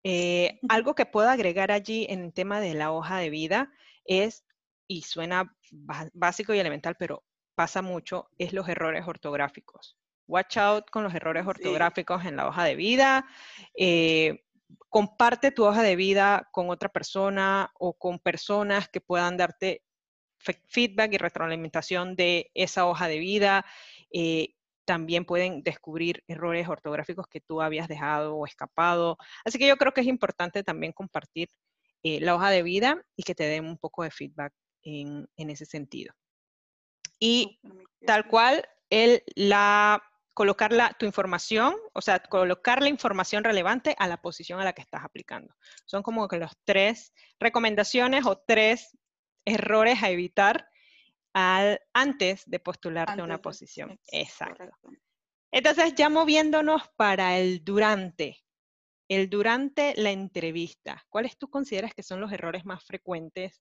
Eh, 0.05 0.59
algo 0.69 0.95
que 0.95 1.07
puedo 1.07 1.29
agregar 1.29 1.71
allí 1.71 2.07
en 2.09 2.25
el 2.25 2.33
tema 2.33 2.61
de 2.61 2.75
la 2.75 2.91
hoja 2.91 3.19
de 3.19 3.31
vida 3.31 3.73
es, 4.05 4.45
y 4.89 5.03
suena 5.03 5.57
básico 6.13 6.55
y 6.55 6.59
elemental, 6.59 6.97
pero 6.99 7.25
pasa 7.55 7.83
mucho, 7.83 8.29
es 8.39 8.53
los 8.53 8.69
errores 8.69 9.07
ortográficos. 9.07 9.97
Watch 10.27 10.57
out 10.57 10.91
con 10.91 11.05
los 11.05 11.15
errores 11.15 11.47
ortográficos 11.47 12.25
en 12.25 12.37
la 12.37 12.49
hoja 12.49 12.65
de 12.65 12.77
vida. 12.77 13.27
Eh, 13.77 14.45
comparte 14.89 15.51
tu 15.51 15.65
hoja 15.65 15.83
de 15.83 15.97
vida 15.97 16.49
con 16.53 16.71
otra 16.71 16.89
persona 16.89 17.71
o 17.79 17.95
con 17.95 18.19
personas 18.19 18.89
que 18.89 19.01
puedan 19.01 19.37
darte 19.37 19.83
feedback 20.69 21.13
y 21.13 21.19
retroalimentación 21.19 22.17
de 22.17 22.51
esa 22.55 22.87
hoja 22.87 23.09
de 23.09 23.19
vida. 23.19 23.65
Eh, 24.13 24.55
también 24.85 25.25
pueden 25.25 25.63
descubrir 25.63 26.23
errores 26.27 26.69
ortográficos 26.69 27.27
que 27.29 27.41
tú 27.41 27.61
habías 27.61 27.89
dejado 27.89 28.37
o 28.37 28.47
escapado. 28.47 29.17
Así 29.45 29.59
que 29.59 29.67
yo 29.67 29.77
creo 29.77 29.93
que 29.93 30.01
es 30.01 30.07
importante 30.07 30.63
también 30.63 30.93
compartir 30.93 31.49
eh, 32.03 32.21
la 32.21 32.35
hoja 32.35 32.51
de 32.51 32.63
vida 32.63 33.03
y 33.17 33.23
que 33.23 33.35
te 33.35 33.45
den 33.45 33.65
un 33.65 33.79
poco 33.79 34.03
de 34.03 34.11
feedback 34.11 34.53
en, 34.83 35.29
ese 35.37 35.65
sentido. 35.65 36.13
Y 37.19 37.61
tal 38.05 38.27
cual, 38.27 38.69
el, 38.91 39.23
la, 39.37 40.03
colocar 40.35 40.73
la, 40.73 40.97
tu 40.99 41.07
información, 41.07 41.77
o 41.93 42.01
sea, 42.01 42.21
colocar 42.21 42.83
la 42.83 42.89
información 42.89 43.45
relevante 43.45 43.95
a 43.99 44.09
la 44.09 44.21
posición 44.21 44.61
a 44.61 44.65
la 44.65 44.73
que 44.73 44.83
estás 44.83 45.05
aplicando. 45.05 45.55
Son 45.85 46.03
como 46.03 46.27
que 46.27 46.39
los 46.39 46.51
tres 46.65 47.13
recomendaciones 47.39 48.27
o 48.27 48.39
tres 48.45 48.97
errores 49.45 50.03
a 50.03 50.11
evitar 50.11 50.69
al, 51.33 51.81
antes 51.93 52.43
de 52.47 52.59
postularte 52.59 53.21
a 53.21 53.25
una 53.25 53.41
posición. 53.41 53.99
Exacto. 54.09 54.71
Entonces, 55.51 55.95
ya 55.95 56.09
moviéndonos 56.09 56.83
para 56.97 57.39
el 57.39 57.63
durante, 57.63 58.39
el 59.09 59.29
durante 59.29 59.95
la 59.97 60.11
entrevista, 60.11 61.05
¿cuáles 61.11 61.37
tú 61.37 61.51
consideras 61.51 61.95
que 61.95 62.03
son 62.03 62.21
los 62.21 62.33
errores 62.33 62.65
más 62.65 62.85
frecuentes 62.85 63.61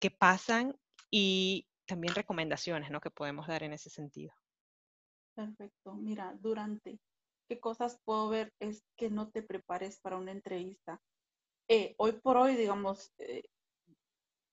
que 0.00 0.10
pasan 0.10 0.74
y 1.10 1.68
también 1.86 2.14
recomendaciones 2.14 2.90
¿no? 2.90 3.00
que 3.00 3.10
podemos 3.10 3.46
dar 3.46 3.62
en 3.62 3.74
ese 3.74 3.90
sentido? 3.90 4.32
Perfecto. 5.34 5.94
Mira, 5.94 6.34
durante, 6.40 6.98
¿qué 7.48 7.60
cosas 7.60 8.00
puedo 8.04 8.28
ver? 8.30 8.52
Es 8.58 8.84
que 8.96 9.10
no 9.10 9.30
te 9.30 9.42
prepares 9.42 10.00
para 10.00 10.16
una 10.16 10.32
entrevista. 10.32 11.00
Eh, 11.68 11.94
hoy 11.98 12.12
por 12.12 12.38
hoy, 12.38 12.56
digamos, 12.56 13.12
eh, 13.18 13.42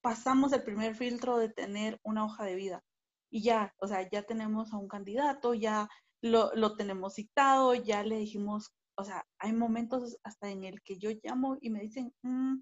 pasamos 0.06 0.54
el 0.54 0.62
primer 0.62 0.94
filtro 0.94 1.40
de 1.40 1.50
tener 1.50 2.00
una 2.04 2.26
hoja 2.26 2.44
de 2.44 2.54
vida 2.54 2.84
y 3.32 3.42
ya, 3.42 3.74
o 3.80 3.88
sea, 3.88 4.08
ya 4.08 4.22
tenemos 4.22 4.72
a 4.72 4.78
un 4.78 4.88
candidato, 4.88 5.56
ya 5.56 5.90
lo, 6.22 6.76
tenemos 6.76 7.16
citado, 7.16 7.74
ya 7.74 8.04
le 8.04 8.18
dijimos, 8.18 8.72
o 9.00 9.04
sea, 9.04 9.26
hay 9.40 9.52
momentos 9.52 10.16
hasta 10.24 10.52
en 10.52 10.64
el 10.64 10.84
que 10.84 11.00
yo 11.00 11.10
llamo 11.24 11.58
y 11.60 11.72
me 11.72 11.82
dicen, 11.82 12.14
mm, 12.22 12.62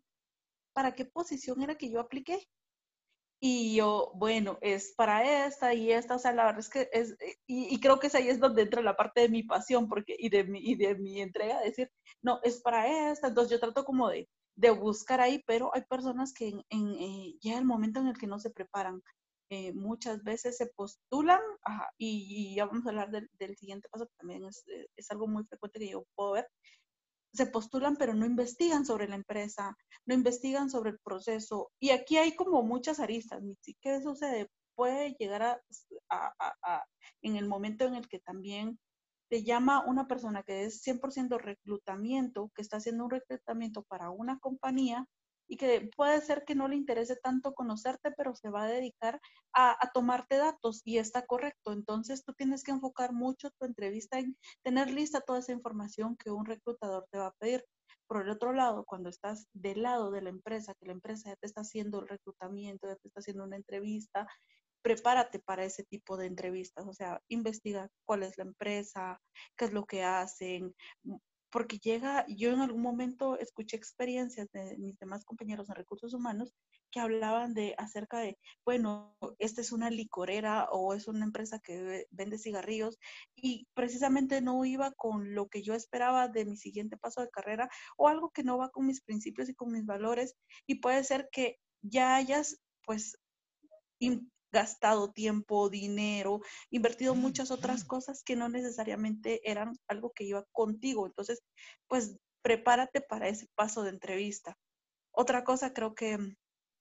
¿para 0.73 0.95
qué 0.95 1.03
posición 1.03 1.61
era 1.61 1.75
que 1.75 1.91
yo 1.91 1.99
apliqué? 1.99 2.47
Y 3.41 3.75
yo, 3.75 4.13
bueno, 4.15 4.57
es 4.61 4.93
para 4.95 5.45
esta 5.45 5.73
y 5.73 5.91
esta, 5.91 6.15
o 6.15 6.19
sea, 6.19 6.31
la 6.31 6.45
verdad 6.45 6.61
es 6.61 6.69
que 6.69 6.87
es, 6.93 7.11
eh, 7.19 7.35
y, 7.45 7.77
creo 7.81 7.99
que 7.99 8.07
es 8.07 8.15
ahí 8.15 8.29
es 8.29 8.39
donde 8.39 8.61
entra 8.61 8.81
la 8.81 8.95
parte 8.95 9.19
de 9.19 9.29
mi 9.29 9.43
pasión 9.43 9.89
porque, 9.89 10.15
y, 10.17 10.29
de 10.29 10.45
mi, 10.45 10.59
y 10.61 10.75
de 10.75 10.95
mi 10.95 11.19
entrega, 11.21 11.59
decir, 11.59 11.91
no, 12.21 12.39
es 12.43 12.61
para 12.61 13.11
esta, 13.11 13.27
entonces 13.27 13.51
yo 13.51 13.59
trato 13.59 13.83
como 13.83 14.07
de, 14.07 14.29
de 14.55 14.71
buscar 14.71 15.21
ahí, 15.21 15.43
pero 15.47 15.71
hay 15.73 15.81
personas 15.83 16.33
que 16.33 16.49
en, 16.49 16.63
en 16.69 16.89
eh, 16.99 17.37
el 17.43 17.65
momento 17.65 17.99
en 17.99 18.07
el 18.07 18.17
que 18.17 18.27
no 18.27 18.39
se 18.39 18.51
preparan, 18.51 19.01
eh, 19.49 19.73
muchas 19.73 20.23
veces 20.23 20.57
se 20.57 20.67
postulan, 20.67 21.41
y, 21.97 22.55
ya 22.55 22.65
vamos 22.65 22.85
a 22.85 22.89
hablar 22.89 23.11
del, 23.11 23.57
siguiente 23.57 23.87
paso, 23.89 24.07
que 24.07 24.15
también 24.17 24.45
es, 24.45 24.63
es 24.95 25.11
algo 25.11 25.27
muy 25.27 25.43
frecuente 25.45 25.79
que 25.79 25.89
yo 25.89 26.05
puedo 26.15 26.31
ver, 26.33 26.47
se 27.33 27.47
postulan 27.47 27.95
pero 27.95 28.13
no 28.13 28.25
investigan 28.25 28.85
sobre 28.85 29.07
la 29.07 29.15
empresa, 29.15 29.75
no 30.05 30.13
investigan 30.13 30.69
sobre 30.69 30.91
el 30.91 30.99
proceso. 30.99 31.71
Y 31.79 31.89
aquí 31.89 32.17
hay 32.17 32.35
como 32.35 32.61
muchas 32.63 32.99
aristas. 32.99 33.41
¿Qué 33.81 34.01
sucede? 34.01 34.49
Puede 34.75 35.15
llegar 35.19 35.61
a, 36.09 36.83
en 37.21 37.35
el 37.35 37.47
momento 37.47 37.85
en 37.85 37.95
el 37.95 38.07
que 38.07 38.19
también 38.19 38.79
te 39.33 39.41
llama 39.41 39.83
una 39.87 40.07
persona 40.07 40.43
que 40.43 40.63
es 40.65 40.83
100% 40.85 41.39
reclutamiento, 41.39 42.51
que 42.53 42.61
está 42.61 42.77
haciendo 42.77 43.05
un 43.05 43.09
reclutamiento 43.09 43.81
para 43.81 44.11
una 44.11 44.37
compañía 44.37 45.07
y 45.47 45.57
que 45.57 45.89
puede 45.97 46.21
ser 46.21 46.45
que 46.45 46.53
no 46.53 46.67
le 46.67 46.75
interese 46.75 47.15
tanto 47.15 47.55
conocerte, 47.55 48.11
pero 48.11 48.35
se 48.35 48.51
va 48.51 48.65
a 48.65 48.67
dedicar 48.67 49.19
a, 49.51 49.89
tomarte 49.91 50.37
datos 50.37 50.83
y 50.85 50.99
está 50.99 51.25
correcto. 51.25 51.73
Entonces 51.73 52.23
tú 52.23 52.33
tienes 52.33 52.63
que 52.63 52.73
enfocar 52.73 53.11
mucho 53.11 53.49
tu 53.57 53.65
entrevista 53.65 54.19
en 54.19 54.37
tener 54.63 54.91
lista 54.91 55.19
toda 55.19 55.39
esa 55.39 55.51
información 55.51 56.15
que 56.15 56.29
un 56.29 56.45
reclutador 56.45 57.07
te 57.09 57.17
va 57.17 57.27
a 57.29 57.35
pedir. 57.39 57.65
Por 58.05 58.21
el 58.21 58.29
otro 58.29 58.53
lado, 58.53 58.85
cuando 58.85 59.09
estás 59.09 59.47
del 59.53 59.81
lado 59.81 60.11
de 60.11 60.21
la 60.21 60.29
empresa, 60.29 60.75
que 60.79 60.85
la 60.85 60.91
empresa 60.91 61.29
ya 61.29 61.35
te 61.37 61.47
está 61.47 61.61
haciendo 61.61 62.01
el 62.01 62.07
reclutamiento, 62.07 62.85
ya 62.87 62.97
te 62.97 63.07
está 63.07 63.19
haciendo 63.19 63.45
una 63.45 63.55
entrevista, 63.55 64.27
prepárate 64.83 65.39
para 65.39 65.65
ese 65.65 65.83
tipo 65.83 66.17
de 66.17 66.27
entrevistas, 66.27 66.85
o 66.87 66.93
sea, 66.93 67.21
investiga 67.29 67.89
cuál 68.05 68.23
es 68.23 68.37
la 68.37 68.43
empresa, 68.43 69.19
qué 69.57 69.65
es 69.65 69.73
lo 69.73 69.85
que 69.85 70.03
hacen, 70.03 70.75
porque 71.53 71.77
llega, 71.77 72.25
yo 72.27 72.51
en 72.51 72.61
algún 72.61 72.81
momento 72.81 73.37
escuché 73.37 73.77
experiencias 73.77 74.51
de 74.51 74.75
mis 74.79 74.97
demás 74.97 75.23
compañeros 75.23 75.69
en 75.69 75.75
recursos 75.75 76.13
humanos 76.15 76.51
que 76.91 76.99
hablaban 76.99 77.53
de 77.53 77.75
acerca 77.77 78.17
de, 78.19 78.39
bueno, 78.65 79.15
esta 79.37 79.61
es 79.61 79.71
una 79.71 79.91
licorera 79.91 80.67
o 80.71 80.95
es 80.95 81.07
una 81.07 81.25
empresa 81.25 81.59
que 81.59 82.07
vende 82.09 82.39
cigarrillos 82.39 82.97
y 83.35 83.67
precisamente 83.75 84.41
no 84.41 84.65
iba 84.65 84.93
con 84.93 85.35
lo 85.35 85.47
que 85.47 85.61
yo 85.61 85.75
esperaba 85.75 86.27
de 86.27 86.45
mi 86.45 86.57
siguiente 86.57 86.97
paso 86.97 87.21
de 87.21 87.29
carrera 87.29 87.69
o 87.97 88.07
algo 88.07 88.31
que 88.31 88.43
no 88.43 88.57
va 88.57 88.69
con 88.69 88.87
mis 88.87 89.01
principios 89.01 89.47
y 89.47 89.53
con 89.53 89.71
mis 89.71 89.85
valores 89.85 90.35
y 90.65 90.81
puede 90.81 91.03
ser 91.03 91.29
que 91.31 91.59
ya 91.83 92.15
hayas 92.15 92.59
pues 92.83 93.15
gastado 94.53 95.11
tiempo, 95.11 95.69
dinero, 95.69 96.39
invertido 96.69 97.15
muchas 97.15 97.51
otras 97.51 97.83
cosas 97.83 98.23
que 98.23 98.37
no 98.37 98.47
necesariamente 98.47 99.41
eran 99.49 99.77
algo 99.87 100.13
que 100.13 100.23
iba 100.23 100.45
contigo. 100.53 101.05
Entonces, 101.07 101.41
pues 101.87 102.17
prepárate 102.41 103.01
para 103.01 103.27
ese 103.27 103.47
paso 103.55 103.83
de 103.83 103.89
entrevista. 103.89 104.57
Otra 105.11 105.43
cosa, 105.43 105.73
creo 105.73 105.95
que 105.95 106.17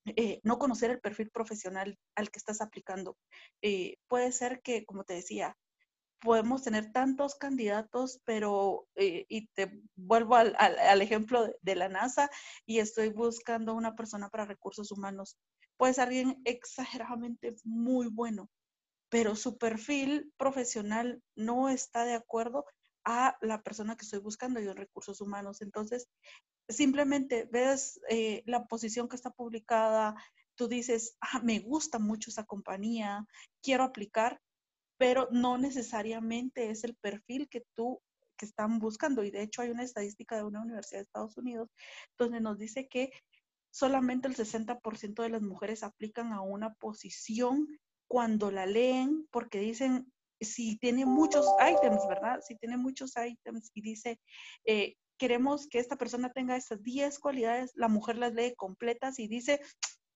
eh, 0.05 0.41
no 0.45 0.59
conocer 0.59 0.91
el 0.91 1.01
perfil 1.01 1.31
profesional 1.31 1.99
al 2.15 2.31
que 2.31 2.39
estás 2.39 2.61
aplicando. 2.61 3.17
Eh, 3.63 3.97
puede 4.09 4.33
ser 4.33 4.61
que, 4.63 4.85
como 4.85 5.05
te 5.05 5.15
decía, 5.15 5.57
podemos 6.21 6.63
tener 6.63 6.93
tantos 6.93 7.35
candidatos, 7.35 8.21
pero, 8.25 8.87
eh, 8.95 9.27
y 9.29 9.49
te 9.49 9.83
vuelvo 9.97 10.37
al, 10.37 11.03
ejemplo 11.03 11.49
de, 11.61 11.75
la 11.75 11.89
NASA, 11.89 12.31
y 12.65 12.79
estoy 12.79 13.09
buscando 13.09 13.75
una 13.75 13.95
persona 13.95 14.29
para 14.29 14.45
recursos 14.45 14.93
humanos 14.93 15.37
puede 15.83 15.95
ser 15.95 16.05
alguien 16.05 16.41
exageradamente 16.45 17.57
muy 17.65 18.07
bueno, 18.07 18.49
pero 19.09 19.35
su 19.35 19.59
perfil 19.59 20.33
profesional 20.37 21.21
no 21.35 21.69
está 21.69 22.05
de 22.05 22.15
acuerdo 22.15 22.65
a 23.05 23.37
la 23.41 23.65
persona 23.65 23.97
que 23.97 24.05
estoy 24.05 24.21
buscando 24.21 24.61
yo 24.61 24.71
en 24.71 24.77
recursos 24.77 25.21
humanos. 25.21 25.61
Entonces, 25.61 26.07
simplemente 26.69 27.49
ves 27.51 28.01
eh, 28.09 28.45
la 28.47 28.69
posición 28.69 29.09
que 29.09 29.17
está 29.17 29.31
publicada, 29.31 30.15
tú 30.55 30.69
dices, 30.69 31.17
ah, 31.21 31.41
me 31.43 31.59
gusta 31.59 31.99
mucho 31.99 32.31
esa 32.31 32.45
compañía, 32.45 33.27
quiero 33.61 33.83
aplicar, 33.83 34.41
pero 34.99 35.27
no 35.33 35.59
necesariamente 35.59 36.71
es 36.71 36.85
el 36.85 36.95
perfil 36.95 37.49
que 37.49 37.65
tú 37.75 38.01
que 38.37 38.47
están 38.47 38.79
buscando. 38.79 39.25
Y 39.25 39.33
de 39.33 39.43
hecho 39.43 39.63
hay 39.63 39.71
una 39.71 39.83
estadística 39.83 40.37
de 40.37 40.45
una 40.45 40.63
universidad 40.63 41.01
de 41.01 41.07
Estados 41.07 41.37
Unidos 41.37 41.71
donde 42.17 42.41
nos 42.41 42.57
dice 42.57 42.87
que 42.87 43.11
solamente 43.73 44.29
el 44.29 44.37
60% 44.37 45.23
de 45.23 45.31
las 45.31 45.43
mujeres 45.43 45.83
aplican 45.83 46.33
a 46.33 46.43
una 46.43 46.75
posición 46.75 47.67
cuando 48.07 48.51
la 48.51 48.67
leen 48.67 49.27
porque 49.31 49.59
dicen, 49.59 50.13
si 50.41 50.77
tiene 50.77 51.07
muchos 51.07 51.47
items, 51.61 52.07
¿verdad? 52.09 52.41
Si 52.47 52.57
tiene 52.57 52.77
muchos 52.77 53.15
items 53.17 53.71
y 53.75 53.81
dice, 53.81 54.21
eh, 54.67 54.97
queremos 55.19 55.67
que 55.69 55.79
esta 55.79 55.97
persona 55.97 56.33
tenga 56.33 56.57
estas 56.57 56.83
10 56.83 57.19
cualidades, 57.19 57.73
la 57.75 57.89
mujer 57.89 58.19
las 58.19 58.35
lee 58.35 58.55
completas 58.57 59.19
y 59.19 59.29
dice, 59.29 59.61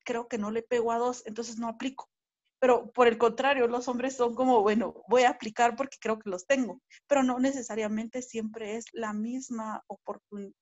creo 0.04 0.28
que 0.28 0.38
no 0.38 0.50
le 0.50 0.62
pego 0.62 0.92
a 0.92 0.98
dos, 0.98 1.22
entonces 1.26 1.58
no 1.58 1.68
aplico. 1.68 2.10
Pero 2.58 2.90
por 2.92 3.06
el 3.06 3.18
contrario, 3.18 3.68
los 3.68 3.88
hombres 3.88 4.16
son 4.16 4.34
como, 4.34 4.62
bueno, 4.62 5.02
voy 5.08 5.22
a 5.22 5.30
aplicar 5.30 5.76
porque 5.76 5.98
creo 6.00 6.18
que 6.18 6.30
los 6.30 6.46
tengo, 6.46 6.80
pero 7.06 7.22
no 7.22 7.38
necesariamente 7.38 8.20
siempre 8.20 8.76
es 8.76 8.86
la 8.92 9.12
misma 9.12 9.84
oportunidad, 9.86 10.52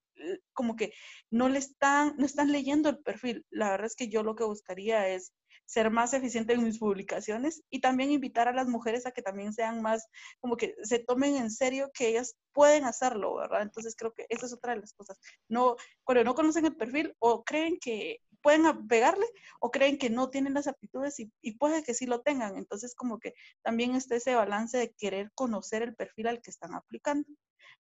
como 0.52 0.76
que 0.76 0.92
no 1.30 1.48
le 1.48 1.58
están, 1.58 2.14
no 2.16 2.26
están 2.26 2.52
leyendo 2.52 2.88
el 2.88 2.98
perfil. 2.98 3.44
La 3.50 3.70
verdad 3.70 3.86
es 3.86 3.96
que 3.96 4.08
yo 4.08 4.22
lo 4.22 4.34
que 4.34 4.44
buscaría 4.44 5.08
es 5.08 5.32
ser 5.66 5.90
más 5.90 6.12
eficiente 6.14 6.52
en 6.52 6.64
mis 6.64 6.78
publicaciones 6.78 7.62
y 7.70 7.80
también 7.80 8.10
invitar 8.10 8.48
a 8.48 8.52
las 8.52 8.68
mujeres 8.68 9.06
a 9.06 9.12
que 9.12 9.22
también 9.22 9.52
sean 9.52 9.82
más, 9.82 10.06
como 10.40 10.56
que 10.56 10.74
se 10.82 10.98
tomen 10.98 11.36
en 11.36 11.50
serio 11.50 11.90
que 11.94 12.08
ellas 12.08 12.36
pueden 12.52 12.84
hacerlo, 12.84 13.36
¿verdad? 13.36 13.62
Entonces 13.62 13.94
creo 13.96 14.12
que 14.12 14.26
esa 14.28 14.46
es 14.46 14.52
otra 14.52 14.74
de 14.74 14.80
las 14.80 14.92
cosas. 14.92 15.18
No, 15.48 15.76
cuando 16.04 16.24
no 16.24 16.34
conocen 16.34 16.66
el 16.66 16.76
perfil 16.76 17.14
o 17.18 17.44
creen 17.44 17.78
que 17.80 18.20
pueden 18.42 18.86
pegarle 18.86 19.26
o 19.58 19.70
creen 19.70 19.98
que 19.98 20.10
no 20.10 20.28
tienen 20.28 20.54
las 20.54 20.66
aptitudes 20.66 21.18
y, 21.18 21.32
y 21.40 21.56
puede 21.56 21.82
que 21.82 21.94
sí 21.94 22.06
lo 22.06 22.20
tengan. 22.20 22.58
Entonces 22.58 22.94
como 22.94 23.18
que 23.18 23.34
también 23.62 23.94
está 23.94 24.16
ese 24.16 24.34
balance 24.34 24.76
de 24.76 24.94
querer 24.98 25.32
conocer 25.34 25.82
el 25.82 25.94
perfil 25.94 26.26
al 26.28 26.42
que 26.42 26.50
están 26.50 26.74
aplicando. 26.74 27.26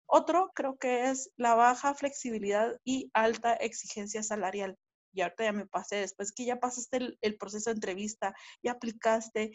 Otro 0.06 0.52
creo 0.54 0.76
que 0.76 1.10
es 1.10 1.30
la 1.36 1.54
baja 1.54 1.94
flexibilidad 1.94 2.78
y 2.84 3.10
alta 3.14 3.54
exigencia 3.54 4.22
salarial. 4.22 4.78
Y 5.12 5.20
ahorita 5.20 5.44
ya 5.44 5.52
me 5.52 5.66
pasé, 5.66 5.96
después 5.96 6.32
que 6.32 6.44
ya 6.44 6.60
pasaste 6.60 7.16
el, 7.20 7.36
proceso 7.36 7.70
de 7.70 7.74
entrevista, 7.74 8.34
y 8.62 8.68
aplicaste, 8.68 9.52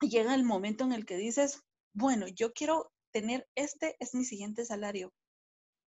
llega 0.00 0.34
el 0.34 0.44
momento 0.44 0.84
en 0.84 0.92
el 0.92 1.04
que 1.04 1.16
dices, 1.16 1.60
bueno, 1.94 2.26
yo 2.28 2.52
quiero 2.52 2.92
tener 3.12 3.48
este, 3.54 3.96
es 4.00 4.14
mi 4.14 4.24
siguiente 4.24 4.64
salario. 4.64 5.12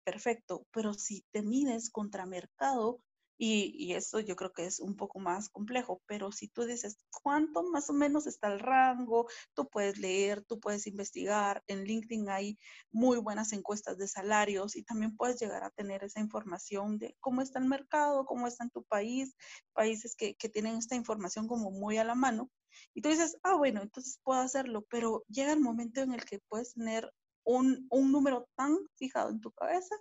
Perfecto, 0.04 0.66
pero 0.70 0.92
si 0.92 1.24
te 1.32 1.42
mides 1.42 1.90
contra 1.90 2.26
mercado, 2.26 3.00
Y, 3.36 3.92
eso 3.94 4.20
yo 4.20 4.36
creo 4.36 4.52
que 4.52 4.66
es 4.66 4.80
un 4.80 4.96
poco 4.96 5.18
más 5.18 5.48
complejo, 5.48 6.00
pero 6.06 6.30
si 6.32 6.48
tú 6.48 6.64
dices 6.64 6.98
cuánto 7.22 7.62
más 7.64 7.90
o 7.90 7.92
menos 7.92 8.26
está 8.26 8.52
el 8.52 8.60
rango, 8.60 9.28
tú 9.54 9.68
puedes 9.68 9.98
leer, 9.98 10.44
tú 10.44 10.60
puedes 10.60 10.86
investigar, 10.86 11.62
en 11.66 11.84
LinkedIn 11.84 12.28
hay 12.28 12.58
muy 12.92 13.18
buenas 13.18 13.52
encuestas 13.52 13.98
de 13.98 14.08
salarios 14.08 14.76
y 14.76 14.84
también 14.84 15.16
puedes 15.16 15.40
llegar 15.40 15.64
a 15.64 15.70
tener 15.70 16.04
esa 16.04 16.20
información 16.20 16.98
de 16.98 17.16
cómo 17.20 17.42
está 17.42 17.58
el 17.58 17.66
mercado, 17.66 18.24
cómo 18.24 18.46
está 18.46 18.64
en 18.64 18.70
tu 18.70 18.84
país, 18.84 19.34
países 19.72 20.14
que, 20.16 20.34
que 20.36 20.48
tienen 20.48 20.76
esta 20.76 20.94
información 20.94 21.48
como 21.48 21.70
muy 21.70 21.98
a 21.98 22.04
la 22.04 22.14
mano. 22.14 22.50
Y 22.94 23.02
tú 23.02 23.08
dices, 23.08 23.36
ah, 23.42 23.54
bueno, 23.54 23.82
entonces 23.82 24.20
puedo 24.22 24.40
hacerlo, 24.40 24.84
pero 24.90 25.24
llega 25.28 25.52
el 25.52 25.60
momento 25.60 26.00
en 26.00 26.12
el 26.12 26.24
que 26.24 26.40
puedes 26.48 26.74
tener 26.74 27.10
un, 27.44 27.86
un 27.90 28.12
número 28.12 28.48
tan 28.56 28.76
fijado 28.96 29.30
en 29.30 29.40
tu 29.40 29.52
cabeza 29.52 29.94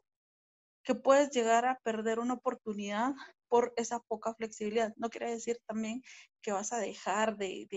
que 0.83 0.95
puedes 0.95 1.29
llegar 1.31 1.65
a 1.65 1.79
perder 1.83 2.19
una 2.19 2.35
oportunidad 2.35 3.13
por 3.53 3.71
esa 3.77 3.99
poca 3.99 4.33
flexibilidad. 4.33 4.93
No 4.97 5.11
quiere 5.11 5.29
decir 5.29 5.59
también 5.67 6.01
que 6.41 6.51
vas 6.51 6.73
a 6.73 6.79
dejar 6.79 7.37
de, 7.37 7.67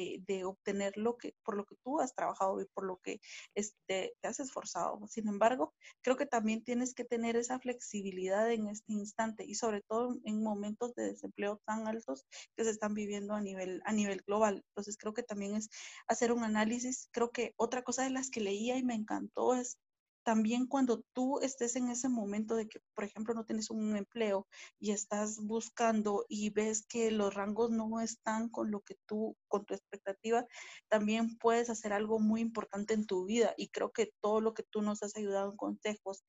obtener 0.46 0.96
lo 0.96 1.18
que, 1.18 1.34
por 1.44 1.54
lo 1.54 1.66
que 1.66 1.76
tú 1.84 2.00
has 2.00 2.14
trabajado 2.14 2.62
y 2.62 2.66
por 2.72 2.86
lo 2.86 2.96
que 3.02 3.20
este, 3.54 4.14
te 4.20 4.28
has 4.28 4.40
esforzado. 4.40 4.98
Sin 5.06 5.28
embargo, 5.28 5.74
creo 6.02 6.16
que 6.16 6.24
también 6.24 6.64
tienes 6.64 6.94
que 6.94 7.04
tener 7.04 7.36
esa 7.36 7.60
flexibilidad 7.60 8.50
en 8.50 8.68
este 8.68 8.94
instante 8.94 9.44
y 9.44 9.54
sobre 9.54 9.82
todo 9.82 10.16
en 10.24 10.42
momentos 10.42 10.94
de 10.94 11.10
desempleo 11.10 11.60
tan 11.66 11.86
altos 11.86 12.24
que 12.56 12.64
se 12.64 12.70
están 12.70 12.94
viviendo 12.94 13.34
a 13.34 13.42
nivel, 13.42 13.82
a 13.84 13.92
nivel 13.92 14.22
global. 14.26 14.64
Entonces, 14.68 14.96
creo 14.96 15.12
que 15.12 15.22
también 15.22 15.56
es 15.56 15.68
hacer 16.08 16.32
un 16.32 16.42
análisis. 16.42 17.10
Creo 17.12 17.30
que 17.32 17.52
otra 17.56 17.82
cosa 17.82 18.02
de 18.02 18.10
las 18.10 18.30
que 18.30 18.40
leía 18.40 18.78
y 18.78 18.82
me 18.82 18.94
encantó 18.94 19.54
es 19.54 19.76
también 20.26 20.66
cuando 20.66 21.04
tú 21.12 21.38
estés 21.38 21.76
en 21.76 21.88
ese 21.88 22.08
momento 22.08 22.56
de 22.56 22.66
que, 22.66 22.80
por 22.96 23.04
ejemplo, 23.04 23.32
no 23.32 23.44
tienes 23.44 23.70
un 23.70 23.96
empleo 23.96 24.48
y 24.80 24.90
estás 24.90 25.38
buscando 25.38 26.26
y 26.28 26.50
ves 26.50 26.84
que 26.84 27.12
los 27.12 27.32
rangos 27.32 27.70
no 27.70 28.00
están 28.00 28.48
con 28.48 28.72
lo 28.72 28.80
que 28.80 28.96
tú, 29.06 29.36
con 29.46 29.64
tu 29.64 29.74
expectativa, 29.74 30.44
también 30.88 31.38
puedes 31.38 31.70
hacer 31.70 31.92
algo 31.92 32.18
muy 32.18 32.40
importante 32.40 32.92
en 32.92 33.06
tu 33.06 33.24
vida. 33.24 33.54
Y 33.56 33.68
creo 33.68 33.92
que 33.92 34.10
todo 34.20 34.40
lo 34.40 34.52
que 34.52 34.64
tú 34.64 34.82
nos 34.82 35.00
has 35.04 35.14
ayudado 35.14 35.52
en 35.52 35.56
consejos 35.56 36.24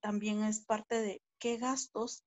también 0.00 0.42
es 0.44 0.64
parte 0.64 1.02
de 1.02 1.20
qué 1.38 1.58
gastos 1.58 2.24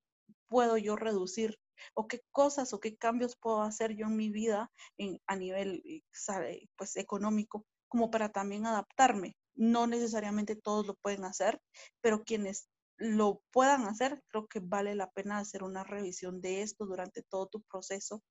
puedo 0.48 0.78
yo 0.78 0.96
reducir 0.96 1.58
o 1.96 2.08
qué 2.08 2.22
cosas 2.32 2.72
o 2.72 2.80
qué 2.80 2.98
cambios 2.98 3.36
puedo 3.36 3.64
hacer 3.64 3.96
yo 3.96 4.06
en 4.06 4.16
mi 4.16 4.30
vida 4.30 4.72
en, 5.00 5.20
a 5.26 5.36
nivel 5.36 5.82
eh, 5.86 6.68
pues, 6.76 6.96
económico 6.98 7.66
como 7.88 8.12
para 8.12 8.30
también 8.32 8.68
adaptarme 8.68 9.36
no 9.56 9.88
necesariamente 9.88 10.56
todos 10.56 10.86
lo 10.86 10.96
pueden 10.96 11.26
hacer, 11.26 11.60
pero 12.02 12.24
quienes 12.24 12.68
lo 12.98 13.42
puedan 13.52 13.86
hacer, 13.86 14.22
creo 14.28 14.48
que 14.48 14.60
vale 14.62 14.96
la 14.96 15.10
pena 15.12 15.40
hacer 15.40 15.64
una 15.64 15.84
revisión 15.84 16.40
de 16.42 16.62
esto 16.62 16.86
durante 16.86 17.24
todo 17.24 17.48
tu 17.48 17.62
proceso. 17.64 18.24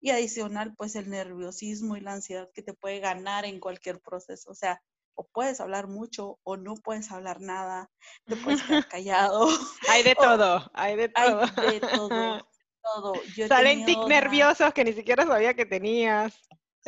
Y 0.00 0.10
adicional, 0.10 0.74
pues 0.76 0.96
el 0.96 1.10
nerviosismo 1.10 1.96
y 1.96 2.00
la 2.00 2.14
ansiedad 2.14 2.48
que 2.54 2.62
te 2.62 2.72
puede 2.72 3.00
ganar 3.00 3.44
en 3.44 3.60
cualquier 3.60 4.00
proceso. 4.00 4.50
O 4.50 4.54
sea, 4.54 4.80
o 5.14 5.26
puedes 5.26 5.60
hablar 5.60 5.88
mucho 5.88 6.38
o 6.44 6.56
no 6.56 6.74
puedes 6.74 7.10
hablar 7.10 7.40
nada, 7.40 7.90
te 8.26 8.36
puedes 8.36 8.62
quedar 8.62 8.88
callado. 8.88 9.48
hay 9.88 10.02
de 10.02 10.14
todo, 10.14 10.70
hay 10.74 10.96
de 10.96 11.08
todo. 11.08 11.42
Hay 11.56 11.80
de 11.80 11.80
todo. 11.80 12.48
todo. 12.82 13.14
Salen 13.48 13.84
tic 13.84 13.98
nerviosos 14.06 14.72
que 14.72 14.84
ni 14.84 14.92
siquiera 14.92 15.26
sabía 15.26 15.54
que 15.54 15.66
tenías. 15.66 16.40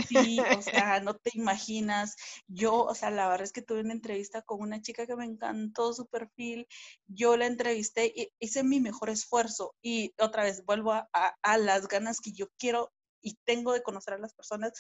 Sí, 0.06 0.38
o 0.40 0.62
sea, 0.62 1.00
no 1.00 1.14
te 1.14 1.30
imaginas. 1.34 2.16
Yo, 2.46 2.84
o 2.84 2.94
sea, 2.94 3.10
la 3.10 3.28
verdad 3.28 3.44
es 3.44 3.52
que 3.52 3.62
tuve 3.62 3.80
una 3.80 3.92
entrevista 3.92 4.42
con 4.42 4.60
una 4.60 4.80
chica 4.80 5.06
que 5.06 5.16
me 5.16 5.24
encantó 5.24 5.92
su 5.92 6.06
perfil. 6.06 6.66
Yo 7.06 7.36
la 7.36 7.46
entrevisté 7.46 8.12
y 8.14 8.30
hice 8.38 8.62
mi 8.62 8.80
mejor 8.80 9.10
esfuerzo. 9.10 9.74
Y 9.82 10.14
otra 10.18 10.44
vez 10.44 10.64
vuelvo 10.64 10.92
a, 10.92 11.08
a, 11.42 11.58
las 11.58 11.88
ganas 11.88 12.20
que 12.20 12.32
yo 12.32 12.46
quiero 12.58 12.92
y 13.20 13.36
tengo 13.44 13.72
de 13.72 13.82
conocer 13.82 14.14
a 14.14 14.18
las 14.18 14.34
personas. 14.34 14.72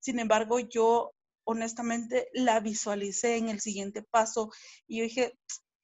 Sin 0.00 0.18
embargo, 0.18 0.58
yo 0.58 1.12
honestamente 1.46 2.28
la 2.32 2.60
visualicé 2.60 3.36
en 3.36 3.48
el 3.50 3.60
siguiente 3.60 4.02
paso 4.02 4.50
y 4.86 4.98
yo 4.98 5.04
dije, 5.04 5.38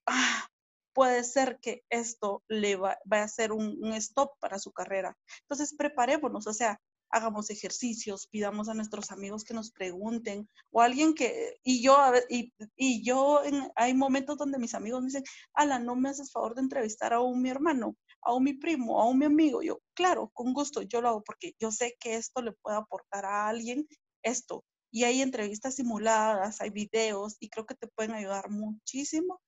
ah, 0.06 0.48
puede 0.92 1.24
ser 1.24 1.58
que 1.60 1.82
esto 1.90 2.42
le 2.48 2.76
va, 2.76 2.98
a 3.10 3.28
ser 3.28 3.52
un, 3.52 3.78
un, 3.82 3.92
stop 3.94 4.32
para 4.40 4.58
su 4.58 4.72
carrera. 4.72 5.16
Entonces, 5.42 5.74
preparémonos, 5.76 6.46
o 6.46 6.52
sea, 6.52 6.80
hagamos 7.10 7.50
ejercicios, 7.50 8.26
pidamos 8.28 8.68
a 8.68 8.74
nuestros 8.74 9.10
amigos 9.10 9.44
que 9.44 9.54
nos 9.54 9.70
pregunten, 9.70 10.48
o 10.70 10.80
alguien 10.80 11.14
que, 11.14 11.58
y 11.62 11.82
yo, 11.82 11.96
y, 12.28 12.52
y 12.76 13.04
yo, 13.04 13.40
hay 13.76 13.94
momentos 13.94 14.38
donde 14.38 14.58
mis 14.58 14.74
amigos 14.74 15.00
me 15.00 15.06
dicen, 15.06 15.24
Ala, 15.54 15.78
no 15.78 15.96
me 15.96 16.10
haces 16.10 16.32
favor 16.32 16.54
de 16.54 16.62
entrevistar 16.62 17.12
a 17.12 17.20
un 17.20 17.42
mi 17.42 17.50
hermano, 17.50 17.96
a 18.22 18.34
un 18.34 18.44
mi 18.44 18.54
primo, 18.54 19.00
a 19.00 19.08
un 19.08 19.18
mi 19.18 19.26
amigo. 19.26 19.62
Yo, 19.62 19.80
claro, 19.94 20.30
con 20.34 20.52
gusto, 20.52 20.82
yo 20.82 21.00
lo 21.00 21.08
hago 21.08 21.22
porque 21.22 21.54
yo 21.58 21.70
sé 21.70 21.96
que 22.00 22.14
esto 22.14 22.42
le 22.42 22.52
puede 22.52 22.76
aportar 22.76 23.24
a 23.24 23.48
alguien 23.48 23.86
esto. 24.22 24.64
Y 24.92 25.04
hay 25.04 25.22
entrevistas 25.22 25.76
simuladas, 25.76 26.60
hay 26.60 26.70
videos, 26.70 27.36
y 27.40 27.48
creo 27.48 27.64
que 27.66 27.76
te 27.76 27.86
pueden 27.88 28.12
ayudar 28.12 28.50
muchísimo 28.50 29.40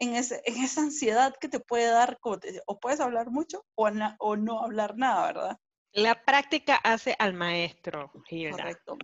en, 0.00 0.16
ese, 0.16 0.42
en 0.44 0.62
esa 0.62 0.82
ansiedad 0.82 1.34
que 1.40 1.48
te 1.48 1.60
puede 1.60 1.86
dar, 1.86 2.18
como 2.20 2.38
o 2.66 2.78
puedes 2.80 3.00
hablar 3.00 3.30
mucho 3.30 3.64
o, 3.76 3.88
o 4.18 4.36
no 4.36 4.60
hablar 4.60 4.96
nada, 4.96 5.26
¿verdad? 5.26 5.58
La 5.92 6.14
práctica 6.14 6.76
hace 6.76 7.16
al 7.18 7.32
maestro, 7.32 8.12
Correcto, 8.12 8.96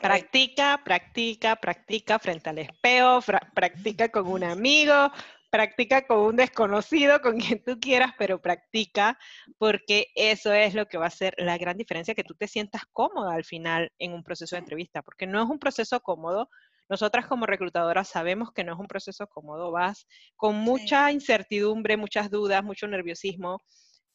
Practica, 0.00 0.80
practica, 0.82 1.56
practica 1.56 2.18
frente 2.18 2.50
al 2.50 2.58
espejo, 2.58 3.20
practica 3.54 4.08
con 4.08 4.26
un 4.26 4.42
amigo, 4.42 5.12
practica 5.50 6.06
con 6.06 6.18
un 6.20 6.36
desconocido, 6.36 7.20
con 7.20 7.38
quien 7.58 7.62
tú 7.62 7.78
quieras, 7.78 8.12
pero 8.18 8.40
practica 8.40 9.18
porque 9.58 10.08
eso 10.14 10.52
es 10.52 10.74
lo 10.74 10.86
que 10.86 10.98
va 10.98 11.04
a 11.04 11.08
hacer 11.08 11.34
la 11.38 11.58
gran 11.58 11.76
diferencia, 11.76 12.14
que 12.14 12.24
tú 12.24 12.34
te 12.34 12.48
sientas 12.48 12.82
cómoda 12.92 13.34
al 13.34 13.44
final 13.44 13.92
en 13.98 14.12
un 14.12 14.22
proceso 14.22 14.56
de 14.56 14.60
entrevista, 14.60 15.02
porque 15.02 15.26
no 15.26 15.42
es 15.42 15.48
un 15.48 15.58
proceso 15.58 16.00
cómodo. 16.00 16.48
Nosotras 16.88 17.26
como 17.26 17.46
reclutadoras 17.46 18.08
sabemos 18.08 18.52
que 18.52 18.64
no 18.64 18.72
es 18.72 18.78
un 18.78 18.86
proceso 18.86 19.26
cómodo, 19.26 19.70
vas 19.70 20.06
con 20.36 20.56
mucha 20.56 21.10
incertidumbre, 21.10 21.96
muchas 21.96 22.30
dudas, 22.30 22.62
mucho 22.62 22.86
nerviosismo 22.86 23.58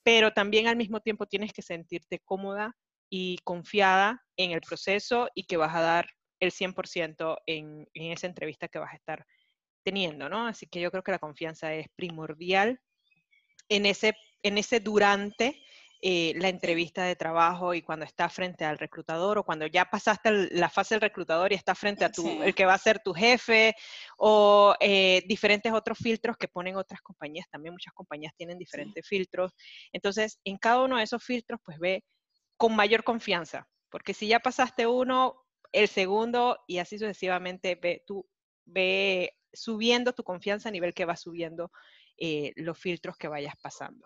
pero 0.04 0.32
también 0.32 0.68
al 0.68 0.78
mismo 0.78 1.00
tiempo 1.00 1.26
tienes 1.26 1.54
que 1.54 1.62
sentirte 1.62 2.20
cómoda 2.20 2.76
y 3.10 3.38
confiada 3.44 4.24
en 4.38 4.52
el 4.52 4.62
proceso 4.62 5.30
y 5.36 5.44
que 5.44 5.58
vas 5.58 5.76
a 5.76 5.82
dar 5.82 6.08
el 6.40 6.52
100% 6.52 7.38
en, 7.46 7.88
en 7.94 8.12
esa 8.12 8.28
entrevista 8.28 8.68
que 8.68 8.80
vas 8.80 8.94
a 8.94 8.96
estar 8.96 9.26
teniendo, 9.84 10.30
¿no? 10.30 10.48
Así 10.48 10.68
que 10.68 10.80
yo 10.80 10.92
creo 10.92 11.04
que 11.04 11.12
la 11.12 11.20
confianza 11.20 11.74
es 11.74 11.88
primordial 11.96 12.80
en 13.70 13.86
ese, 13.86 14.16
en 14.44 14.58
ese 14.58 14.80
durante 14.80 15.62
eh, 16.04 16.34
la 16.38 16.50
entrevista 16.50 17.04
de 17.04 17.16
trabajo 17.16 17.76
y 17.76 17.84
cuando 17.84 18.06
estás 18.06 18.34
frente 18.34 18.66
al 18.66 18.80
reclutador 18.80 19.38
o 19.38 19.44
cuando 19.44 19.68
ya 19.68 19.86
pasaste 19.86 20.50
la 20.52 20.68
fase 20.68 20.96
del 20.96 21.02
reclutador 21.02 21.52
y 21.52 21.56
estás 21.56 21.78
frente 21.78 22.04
a 22.04 22.12
tu, 22.12 22.42
el 22.42 22.56
que 22.56 22.66
va 22.66 22.74
a 22.74 22.80
ser 22.80 23.00
tu 23.04 23.14
jefe 23.14 23.76
o 24.18 24.74
eh, 24.80 25.22
diferentes 25.28 25.72
otros 25.72 26.00
filtros 26.00 26.38
que 26.38 26.48
ponen 26.48 26.76
otras 26.76 27.02
compañías. 27.02 27.48
También 27.52 27.74
muchas 27.74 27.94
compañías 27.94 28.34
tienen 28.36 28.58
diferentes 28.58 29.08
filtros. 29.08 29.54
Entonces, 29.94 30.40
en 30.44 30.58
cada 30.58 30.82
uno 30.82 30.98
de 30.98 31.04
esos 31.04 31.24
filtros, 31.24 31.60
pues 31.64 31.78
ve 31.78 32.04
con 32.58 32.76
mayor 32.76 33.04
confianza, 33.04 33.68
porque 33.90 34.16
si 34.16 34.28
ya 34.28 34.40
pasaste 34.40 34.88
uno, 34.88 35.36
el 35.72 35.88
segundo 35.88 36.58
y 36.68 36.80
así 36.80 36.98
sucesivamente, 36.98 37.76
ve, 37.76 38.04
tú 38.08 38.28
ve 38.66 39.34
subiendo 39.54 40.14
tu 40.14 40.24
confianza 40.24 40.70
a 40.70 40.72
nivel 40.72 40.94
que 40.94 41.06
va 41.06 41.16
subiendo 41.16 41.72
eh, 42.18 42.54
los 42.56 42.78
filtros 42.78 43.18
que 43.18 43.28
vayas 43.28 43.56
pasando. 43.62 44.06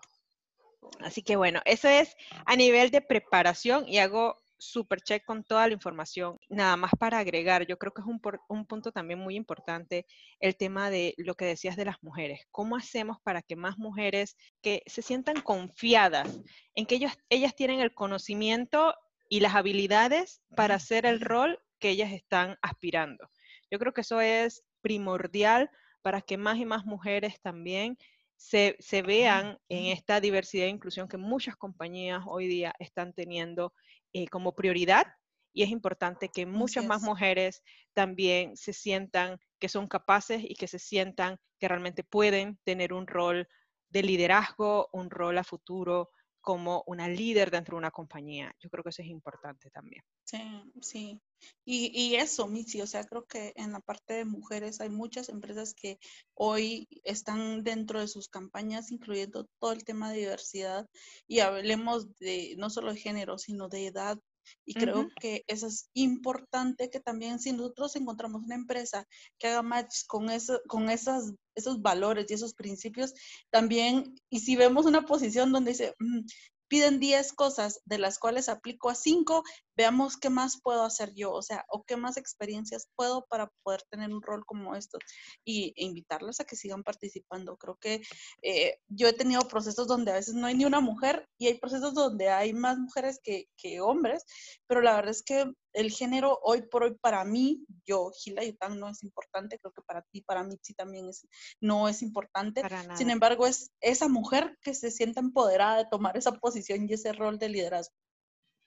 Así 1.00 1.22
que 1.22 1.36
bueno, 1.36 1.60
eso 1.64 1.88
es 1.88 2.16
a 2.44 2.56
nivel 2.56 2.90
de 2.90 3.00
preparación 3.00 3.88
y 3.88 3.98
hago 3.98 4.36
super 4.58 5.00
check 5.00 5.24
con 5.24 5.44
toda 5.44 5.66
la 5.66 5.74
información. 5.74 6.38
Nada 6.48 6.76
más 6.76 6.92
para 6.98 7.18
agregar, 7.18 7.66
yo 7.66 7.78
creo 7.78 7.92
que 7.92 8.00
es 8.00 8.06
un, 8.06 8.20
un, 8.48 8.66
punto 8.66 8.92
también 8.92 9.18
muy 9.18 9.36
importante 9.36 10.06
el 10.40 10.56
tema 10.56 10.90
de 10.90 11.14
lo 11.18 11.34
que 11.34 11.44
decías 11.44 11.76
de 11.76 11.84
las 11.84 12.02
mujeres. 12.02 12.46
¿Cómo 12.50 12.76
hacemos 12.76 13.18
para 13.22 13.42
que 13.42 13.56
más 13.56 13.78
mujeres 13.78 14.36
que 14.62 14.82
se 14.86 15.02
sientan 15.02 15.40
confiadas 15.40 16.40
en 16.74 16.86
que 16.86 17.00
ellas 17.28 17.54
tienen 17.54 17.80
el 17.80 17.94
conocimiento 17.94 18.94
y 19.28 19.40
las 19.40 19.54
habilidades 19.54 20.42
para 20.54 20.76
hacer 20.76 21.06
el 21.06 21.20
rol 21.20 21.60
que 21.78 21.90
ellas 21.90 22.12
están 22.12 22.56
aspirando? 22.62 23.28
Yo 23.70 23.78
creo 23.78 23.92
que 23.92 24.02
eso 24.02 24.20
es 24.20 24.64
primordial 24.80 25.70
para 26.02 26.22
que 26.22 26.36
más 26.36 26.58
y 26.58 26.64
más 26.64 26.86
mujeres 26.86 27.40
también 27.40 27.98
se, 28.36 29.02
vean 29.02 29.58
en 29.68 29.86
esta 29.86 30.20
diversidad 30.20 30.66
e 30.66 30.70
inclusión 30.70 31.08
que 31.08 31.16
muchas 31.16 31.56
compañías 31.56 32.22
hoy 32.26 32.46
día 32.46 32.74
están 32.78 33.12
teniendo 33.12 33.72
eh, 34.12 34.28
como 34.28 34.54
prioridad 34.54 35.06
y 35.52 35.62
es 35.62 35.70
importante 35.70 36.28
que 36.28 36.44
muchas 36.44 36.84
más 36.84 37.00
mujeres 37.02 37.62
también 37.94 38.56
se 38.56 38.74
sientan 38.74 39.38
que 39.58 39.70
son 39.70 39.86
capaces 39.86 40.42
y 40.44 40.54
que 40.54 40.68
se 40.68 40.78
sientan 40.78 41.38
que 41.58 41.68
realmente 41.68 42.04
pueden 42.04 42.58
tener 42.62 42.92
un 42.92 43.06
rol 43.06 43.48
de 43.88 44.02
liderazgo, 44.02 44.90
un 44.92 45.08
rol 45.08 45.38
a 45.38 45.44
futuro 45.44 46.10
como 46.46 46.84
una 46.86 47.08
líder 47.08 47.50
dentro 47.50 47.74
de 47.74 47.78
una 47.78 47.90
compañía. 47.90 48.54
Yo 48.60 48.70
creo 48.70 48.84
que 48.84 48.90
eso 48.90 49.02
es 49.02 49.08
importante 49.08 49.68
también. 49.68 50.04
Sí, 50.24 50.38
sí. 50.80 51.20
Y, 51.64 51.90
y 51.92 52.14
eso, 52.14 52.46
Missy, 52.46 52.80
o 52.82 52.86
sea, 52.86 53.02
creo 53.02 53.26
que 53.26 53.52
en 53.56 53.72
la 53.72 53.80
parte 53.80 54.14
de 54.14 54.24
mujeres 54.24 54.80
hay 54.80 54.88
muchas 54.88 55.28
empresas 55.28 55.74
que 55.74 55.98
hoy 56.34 56.86
están 57.02 57.64
dentro 57.64 57.98
de 57.98 58.06
sus 58.06 58.28
campañas 58.28 58.92
incluyendo 58.92 59.48
todo 59.58 59.72
el 59.72 59.82
tema 59.82 60.12
de 60.12 60.18
diversidad 60.18 60.86
y 61.26 61.40
hablemos 61.40 62.14
de 62.20 62.54
no 62.58 62.70
solo 62.70 62.92
de 62.92 63.00
género, 63.00 63.38
sino 63.38 63.68
de 63.68 63.88
edad, 63.88 64.16
y 64.64 64.74
creo 64.74 65.08
que 65.20 65.42
eso 65.48 65.66
es 65.66 65.90
importante 65.94 66.90
que 66.90 67.00
también 67.00 67.40
si 67.40 67.52
nosotros 67.52 67.96
encontramos 67.96 68.44
una 68.44 68.54
empresa 68.54 69.04
que 69.36 69.48
haga 69.48 69.62
match 69.62 70.06
con, 70.06 70.30
eso, 70.30 70.60
con 70.68 70.90
esas, 70.90 71.32
esos 71.56 71.82
valores 71.82 72.26
y 72.30 72.34
esos 72.34 72.54
principios, 72.54 73.12
también, 73.50 74.14
y 74.30 74.40
si 74.40 74.56
vemos 74.56 74.86
una 74.86 75.02
posición 75.02 75.52
donde 75.52 75.72
dice, 75.72 75.94
mm, 75.98 76.20
piden 76.68 77.00
10 77.00 77.32
cosas 77.32 77.80
de 77.84 77.98
las 77.98 78.18
cuales 78.18 78.48
aplico 78.48 78.90
a 78.90 78.94
5, 78.94 79.42
veamos 79.76 80.16
qué 80.16 80.30
más 80.30 80.60
puedo 80.62 80.84
hacer 80.84 81.12
yo, 81.14 81.32
o 81.32 81.42
sea, 81.42 81.64
o 81.68 81.84
qué 81.84 81.96
más 81.96 82.16
experiencias 82.16 82.88
puedo 82.96 83.26
para 83.26 83.50
poder 83.62 83.82
tener 83.90 84.12
un 84.12 84.22
rol 84.22 84.44
como 84.46 84.74
estos 84.74 85.00
y 85.44 85.72
e 85.76 86.04
a 86.38 86.44
que 86.44 86.56
sigan 86.56 86.82
participando. 86.82 87.56
Creo 87.56 87.76
que 87.76 88.02
eh, 88.42 88.78
yo 88.88 89.08
he 89.08 89.12
tenido 89.12 89.46
procesos 89.48 89.86
donde 89.86 90.10
a 90.12 90.14
veces 90.14 90.34
no 90.34 90.46
hay 90.46 90.54
ni 90.54 90.64
una 90.64 90.80
mujer 90.80 91.28
y 91.38 91.46
hay 91.46 91.58
procesos 91.58 91.94
donde 91.94 92.28
hay 92.28 92.52
más 92.52 92.78
mujeres 92.78 93.20
que 93.22 93.80
hombres, 93.80 94.24
pero 94.66 94.80
la 94.80 94.96
verdad 94.96 95.10
es 95.10 95.22
que 95.22 95.52
el 95.76 95.90
género 95.90 96.40
hoy 96.42 96.62
por 96.62 96.84
hoy 96.84 96.94
para 96.94 97.22
mí, 97.24 97.64
yo, 97.84 98.10
Gila 98.10 98.42
Yutang, 98.42 98.80
no 98.80 98.88
es 98.88 99.02
importante, 99.02 99.58
creo 99.58 99.72
que 99.72 99.82
para 99.82 100.00
ti, 100.10 100.22
para 100.22 100.42
mí 100.42 100.56
sí 100.62 100.72
también 100.72 101.06
es, 101.10 101.28
no 101.60 101.86
es 101.86 102.00
importante. 102.00 102.62
Sin 102.96 103.10
embargo, 103.10 103.46
es 103.46 103.70
esa 103.82 104.08
mujer 104.08 104.56
que 104.62 104.72
se 104.72 104.90
siente 104.90 105.20
empoderada 105.20 105.76
de 105.76 105.90
tomar 105.90 106.16
esa 106.16 106.32
posición 106.32 106.88
y 106.88 106.94
ese 106.94 107.12
rol 107.12 107.38
de 107.38 107.50
liderazgo. 107.50 107.94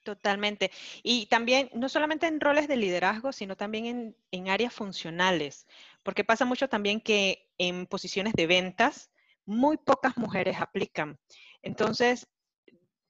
Totalmente. 0.04 0.70
Y 1.02 1.26
también, 1.26 1.68
no 1.74 1.88
solamente 1.88 2.28
en 2.28 2.40
roles 2.40 2.68
de 2.68 2.76
liderazgo, 2.76 3.32
sino 3.32 3.56
también 3.56 3.86
en, 3.86 4.16
en, 4.30 4.48
áreas 4.48 4.72
funcionales, 4.72 5.66
porque 6.04 6.24
pasa 6.24 6.44
mucho 6.44 6.68
también 6.68 7.00
que 7.00 7.50
en 7.58 7.86
posiciones 7.86 8.34
de 8.34 8.46
ventas, 8.46 9.10
muy 9.44 9.76
pocas 9.78 10.16
mujeres 10.16 10.58
aplican. 10.60 11.18
Entonces, 11.60 12.28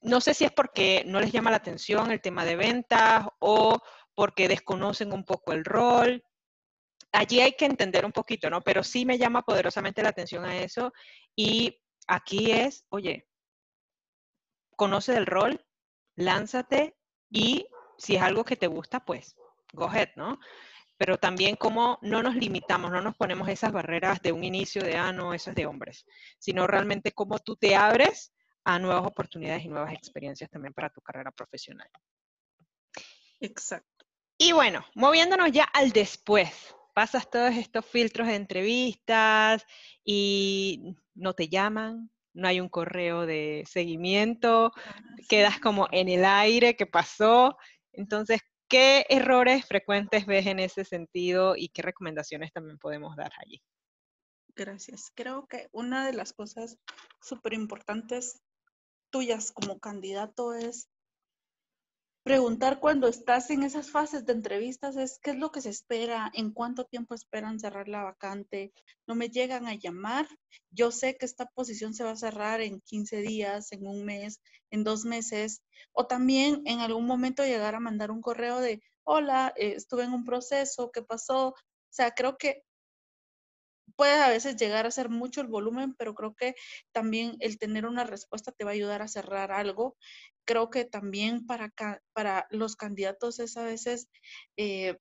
no 0.01 0.21
sé 0.21 0.33
si 0.33 0.45
es 0.45 0.51
porque 0.51 1.03
no 1.05 1.19
les 1.19 1.31
llama 1.31 1.51
la 1.51 1.57
atención 1.57 2.11
el 2.11 2.21
tema 2.21 2.43
de 2.45 2.55
ventas 2.55 3.25
o 3.39 3.79
porque 4.15 4.47
desconocen 4.47 5.13
un 5.13 5.23
poco 5.23 5.53
el 5.53 5.63
rol. 5.63 6.23
Allí 7.11 7.41
hay 7.41 7.53
que 7.53 7.65
entender 7.65 8.05
un 8.05 8.11
poquito, 8.11 8.49
¿no? 8.49 8.61
Pero 8.61 8.83
sí 8.83 9.05
me 9.05 9.17
llama 9.17 9.43
poderosamente 9.43 10.01
la 10.01 10.09
atención 10.09 10.45
a 10.45 10.57
eso. 10.57 10.91
Y 11.35 11.79
aquí 12.07 12.51
es, 12.51 12.85
oye, 12.89 13.27
conoce 14.75 15.13
del 15.13 15.25
rol, 15.25 15.63
lánzate 16.15 16.95
y 17.29 17.67
si 17.97 18.15
es 18.15 18.21
algo 18.21 18.43
que 18.43 18.55
te 18.55 18.67
gusta, 18.67 19.05
pues 19.05 19.35
go 19.73 19.85
ahead, 19.85 20.09
¿no? 20.15 20.39
Pero 20.97 21.17
también 21.17 21.55
como 21.55 21.99
no 22.01 22.23
nos 22.23 22.35
limitamos, 22.35 22.91
no 22.91 23.01
nos 23.01 23.15
ponemos 23.15 23.47
esas 23.49 23.71
barreras 23.71 24.21
de 24.21 24.31
un 24.31 24.43
inicio 24.43 24.83
de, 24.83 24.97
ah, 24.97 25.11
no, 25.11 25.33
eso 25.33 25.51
es 25.51 25.55
de 25.55 25.65
hombres, 25.65 26.05
sino 26.39 26.67
realmente 26.67 27.11
cómo 27.11 27.39
tú 27.39 27.55
te 27.55 27.75
abres 27.75 28.33
a 28.63 28.79
nuevas 28.79 29.05
oportunidades 29.05 29.65
y 29.65 29.69
nuevas 29.69 29.93
experiencias 29.93 30.49
también 30.49 30.73
para 30.73 30.89
tu 30.89 31.01
carrera 31.01 31.31
profesional. 31.31 31.89
Exacto. 33.39 34.05
Y 34.37 34.51
bueno, 34.53 34.85
moviéndonos 34.95 35.51
ya 35.51 35.63
al 35.65 35.91
después, 35.91 36.75
pasas 36.93 37.29
todos 37.29 37.55
estos 37.55 37.85
filtros 37.85 38.27
de 38.27 38.35
entrevistas 38.35 39.65
y 40.03 40.95
no 41.15 41.33
te 41.33 41.47
llaman, 41.47 42.09
no 42.33 42.47
hay 42.47 42.59
un 42.59 42.69
correo 42.69 43.25
de 43.25 43.63
seguimiento, 43.67 44.71
ah, 44.75 44.95
quedas 45.29 45.59
como 45.59 45.87
en 45.91 46.09
el 46.09 46.25
aire, 46.25 46.75
¿qué 46.75 46.85
pasó? 46.85 47.57
Entonces, 47.93 48.41
¿qué 48.67 49.05
errores 49.09 49.65
frecuentes 49.65 50.25
ves 50.25 50.45
en 50.45 50.59
ese 50.59 50.85
sentido 50.85 51.55
y 51.55 51.69
qué 51.69 51.81
recomendaciones 51.81 52.51
también 52.53 52.77
podemos 52.77 53.15
dar 53.15 53.31
allí? 53.43 53.61
Gracias. 54.55 55.11
Creo 55.15 55.47
que 55.47 55.69
una 55.71 56.05
de 56.05 56.13
las 56.13 56.33
cosas 56.33 56.77
súper 57.21 57.53
importantes 57.53 58.41
tuyas 59.11 59.51
como 59.51 59.79
candidato 59.79 60.53
es 60.53 60.89
preguntar 62.23 62.79
cuando 62.79 63.07
estás 63.07 63.49
en 63.49 63.63
esas 63.63 63.89
fases 63.89 64.25
de 64.25 64.33
entrevistas 64.33 64.95
es 64.95 65.19
qué 65.19 65.31
es 65.31 65.37
lo 65.37 65.51
que 65.51 65.61
se 65.61 65.69
espera, 65.69 66.31
en 66.35 66.51
cuánto 66.51 66.85
tiempo 66.85 67.15
esperan 67.15 67.59
cerrar 67.59 67.87
la 67.87 68.03
vacante, 68.03 68.73
no 69.07 69.15
me 69.15 69.29
llegan 69.29 69.67
a 69.67 69.73
llamar, 69.73 70.27
yo 70.69 70.91
sé 70.91 71.17
que 71.17 71.25
esta 71.25 71.47
posición 71.47 71.93
se 71.95 72.03
va 72.03 72.11
a 72.11 72.15
cerrar 72.15 72.61
en 72.61 72.79
15 72.81 73.21
días, 73.21 73.71
en 73.71 73.87
un 73.87 74.05
mes, 74.05 74.39
en 74.69 74.83
dos 74.83 75.03
meses, 75.03 75.63
o 75.93 76.05
también 76.05 76.61
en 76.65 76.79
algún 76.79 77.07
momento 77.07 77.43
llegar 77.43 77.73
a 77.73 77.79
mandar 77.79 78.11
un 78.11 78.21
correo 78.21 78.59
de, 78.59 78.83
hola, 79.03 79.51
eh, 79.55 79.73
estuve 79.75 80.03
en 80.03 80.13
un 80.13 80.23
proceso, 80.23 80.91
¿qué 80.91 81.01
pasó? 81.01 81.49
O 81.49 81.55
sea, 81.89 82.11
creo 82.11 82.37
que 82.37 82.63
puede 84.01 84.19
a 84.19 84.29
veces 84.29 84.55
llegar 84.55 84.87
a 84.87 84.91
ser 84.91 85.09
mucho 85.09 85.41
el 85.41 85.47
volumen, 85.47 85.93
pero 85.93 86.15
creo 86.15 86.33
que 86.33 86.55
también 86.91 87.35
el 87.39 87.59
tener 87.59 87.85
una 87.85 88.03
respuesta 88.03 88.51
te 88.51 88.63
va 88.63 88.71
a 88.71 88.73
ayudar 88.73 89.03
a 89.03 89.07
cerrar 89.07 89.51
algo. 89.51 89.95
Creo 90.43 90.71
que 90.71 90.85
también 90.85 91.45
para, 91.45 91.71
para 92.11 92.47
los 92.49 92.75
candidatos 92.75 93.37
es 93.37 93.57
a 93.57 93.63
veces 93.63 94.09
eh, 94.57 94.97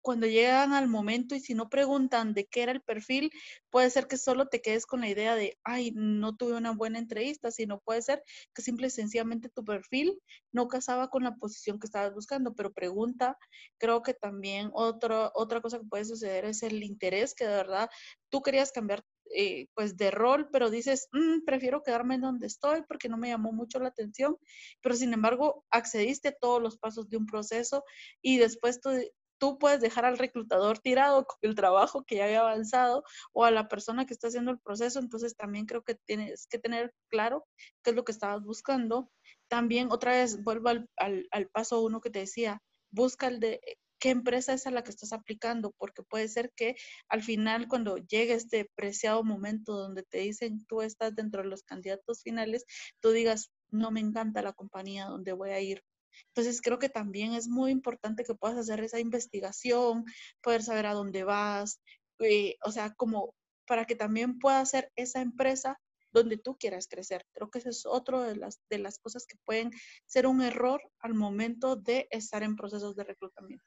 cuando 0.00 0.26
llegan 0.26 0.72
al 0.72 0.88
momento 0.88 1.34
y 1.34 1.40
si 1.40 1.54
no 1.54 1.68
preguntan 1.68 2.34
de 2.34 2.46
qué 2.46 2.62
era 2.62 2.72
el 2.72 2.80
perfil, 2.82 3.30
puede 3.70 3.90
ser 3.90 4.06
que 4.06 4.16
solo 4.16 4.46
te 4.46 4.60
quedes 4.60 4.86
con 4.86 5.00
la 5.00 5.08
idea 5.08 5.34
de, 5.34 5.58
ay, 5.64 5.92
no 5.94 6.36
tuve 6.36 6.54
una 6.54 6.72
buena 6.72 6.98
entrevista, 6.98 7.50
sino 7.50 7.80
puede 7.80 8.02
ser 8.02 8.22
que 8.54 8.62
simple 8.62 8.88
y 8.88 8.90
sencillamente 8.90 9.48
tu 9.48 9.64
perfil 9.64 10.18
no 10.52 10.68
casaba 10.68 11.08
con 11.08 11.24
la 11.24 11.34
posición 11.36 11.78
que 11.78 11.86
estabas 11.86 12.14
buscando, 12.14 12.54
pero 12.54 12.72
pregunta, 12.72 13.36
creo 13.78 14.02
que 14.02 14.14
también 14.14 14.70
otra 14.72 15.30
otra 15.34 15.60
cosa 15.60 15.78
que 15.78 15.86
puede 15.86 16.04
suceder 16.04 16.44
es 16.44 16.62
el 16.62 16.82
interés 16.82 17.34
que 17.34 17.46
de 17.46 17.54
verdad 17.54 17.90
tú 18.30 18.42
querías 18.42 18.72
cambiar 18.72 19.04
eh, 19.34 19.66
pues 19.74 19.96
de 19.96 20.10
rol, 20.10 20.48
pero 20.50 20.70
dices, 20.70 21.08
mm, 21.12 21.44
prefiero 21.44 21.82
quedarme 21.82 22.14
en 22.14 22.22
donde 22.22 22.46
estoy 22.46 22.82
porque 22.88 23.08
no 23.08 23.18
me 23.18 23.28
llamó 23.28 23.52
mucho 23.52 23.78
la 23.78 23.88
atención, 23.88 24.36
pero 24.80 24.94
sin 24.94 25.12
embargo 25.12 25.64
accediste 25.70 26.28
a 26.28 26.32
todos 26.32 26.62
los 26.62 26.78
pasos 26.78 27.10
de 27.10 27.18
un 27.18 27.26
proceso 27.26 27.84
y 28.22 28.38
después 28.38 28.80
tú 28.80 28.90
tú 29.38 29.58
puedes 29.58 29.80
dejar 29.80 30.04
al 30.04 30.18
reclutador 30.18 30.78
tirado 30.78 31.24
con 31.26 31.38
el 31.42 31.54
trabajo 31.54 32.04
que 32.04 32.16
ya 32.16 32.24
había 32.24 32.40
avanzado 32.40 33.04
o 33.32 33.44
a 33.44 33.50
la 33.50 33.68
persona 33.68 34.06
que 34.06 34.14
está 34.14 34.28
haciendo 34.28 34.50
el 34.50 34.58
proceso. 34.58 34.98
Entonces 34.98 35.36
también 35.36 35.66
creo 35.66 35.82
que 35.82 35.94
tienes 35.94 36.46
que 36.46 36.58
tener 36.58 36.92
claro 37.08 37.46
qué 37.82 37.90
es 37.90 37.96
lo 37.96 38.04
que 38.04 38.12
estabas 38.12 38.42
buscando. 38.42 39.10
También 39.48 39.88
otra 39.90 40.12
vez 40.12 40.42
vuelvo 40.42 40.68
al, 40.68 40.88
al 41.30 41.48
paso 41.48 41.82
uno 41.82 42.00
que 42.00 42.10
te 42.10 42.20
decía, 42.20 42.62
busca 42.90 43.28
el 43.28 43.40
de 43.40 43.60
qué 43.98 44.10
empresa 44.10 44.52
es 44.54 44.66
a 44.66 44.70
la 44.70 44.82
que 44.82 44.90
estás 44.90 45.12
aplicando, 45.12 45.72
porque 45.76 46.02
puede 46.02 46.28
ser 46.28 46.52
que 46.54 46.76
al 47.08 47.22
final 47.22 47.68
cuando 47.68 47.96
llegue 47.98 48.34
este 48.34 48.70
preciado 48.74 49.24
momento 49.24 49.72
donde 49.72 50.02
te 50.04 50.18
dicen 50.18 50.64
tú 50.66 50.82
estás 50.82 51.14
dentro 51.14 51.42
de 51.42 51.48
los 51.48 51.62
candidatos 51.62 52.22
finales, 52.22 52.64
tú 53.00 53.10
digas, 53.10 53.50
no 53.70 53.90
me 53.90 54.00
encanta 54.00 54.42
la 54.42 54.52
compañía 54.52 55.06
donde 55.06 55.32
voy 55.32 55.50
a 55.50 55.60
ir, 55.60 55.82
entonces 56.28 56.60
creo 56.60 56.78
que 56.78 56.88
también 56.88 57.34
es 57.34 57.48
muy 57.48 57.70
importante 57.70 58.24
que 58.24 58.34
puedas 58.34 58.58
hacer 58.58 58.80
esa 58.80 59.00
investigación, 59.00 60.04
poder 60.42 60.62
saber 60.62 60.86
a 60.86 60.94
dónde 60.94 61.24
vas, 61.24 61.80
eh, 62.20 62.56
o 62.64 62.72
sea, 62.72 62.94
como 62.94 63.34
para 63.66 63.84
que 63.84 63.94
también 63.94 64.38
pueda 64.38 64.64
ser 64.66 64.90
esa 64.96 65.20
empresa 65.20 65.78
donde 66.10 66.38
tú 66.38 66.56
quieras 66.56 66.88
crecer. 66.88 67.24
Creo 67.34 67.50
que 67.50 67.58
eso 67.58 67.68
es 67.68 67.86
otro 67.86 68.22
de 68.22 68.36
las, 68.36 68.60
de 68.70 68.78
las 68.78 68.98
cosas 68.98 69.26
que 69.26 69.36
pueden 69.44 69.70
ser 70.06 70.26
un 70.26 70.42
error 70.42 70.80
al 71.00 71.14
momento 71.14 71.76
de 71.76 72.08
estar 72.10 72.42
en 72.42 72.56
procesos 72.56 72.96
de 72.96 73.04
reclutamiento. 73.04 73.64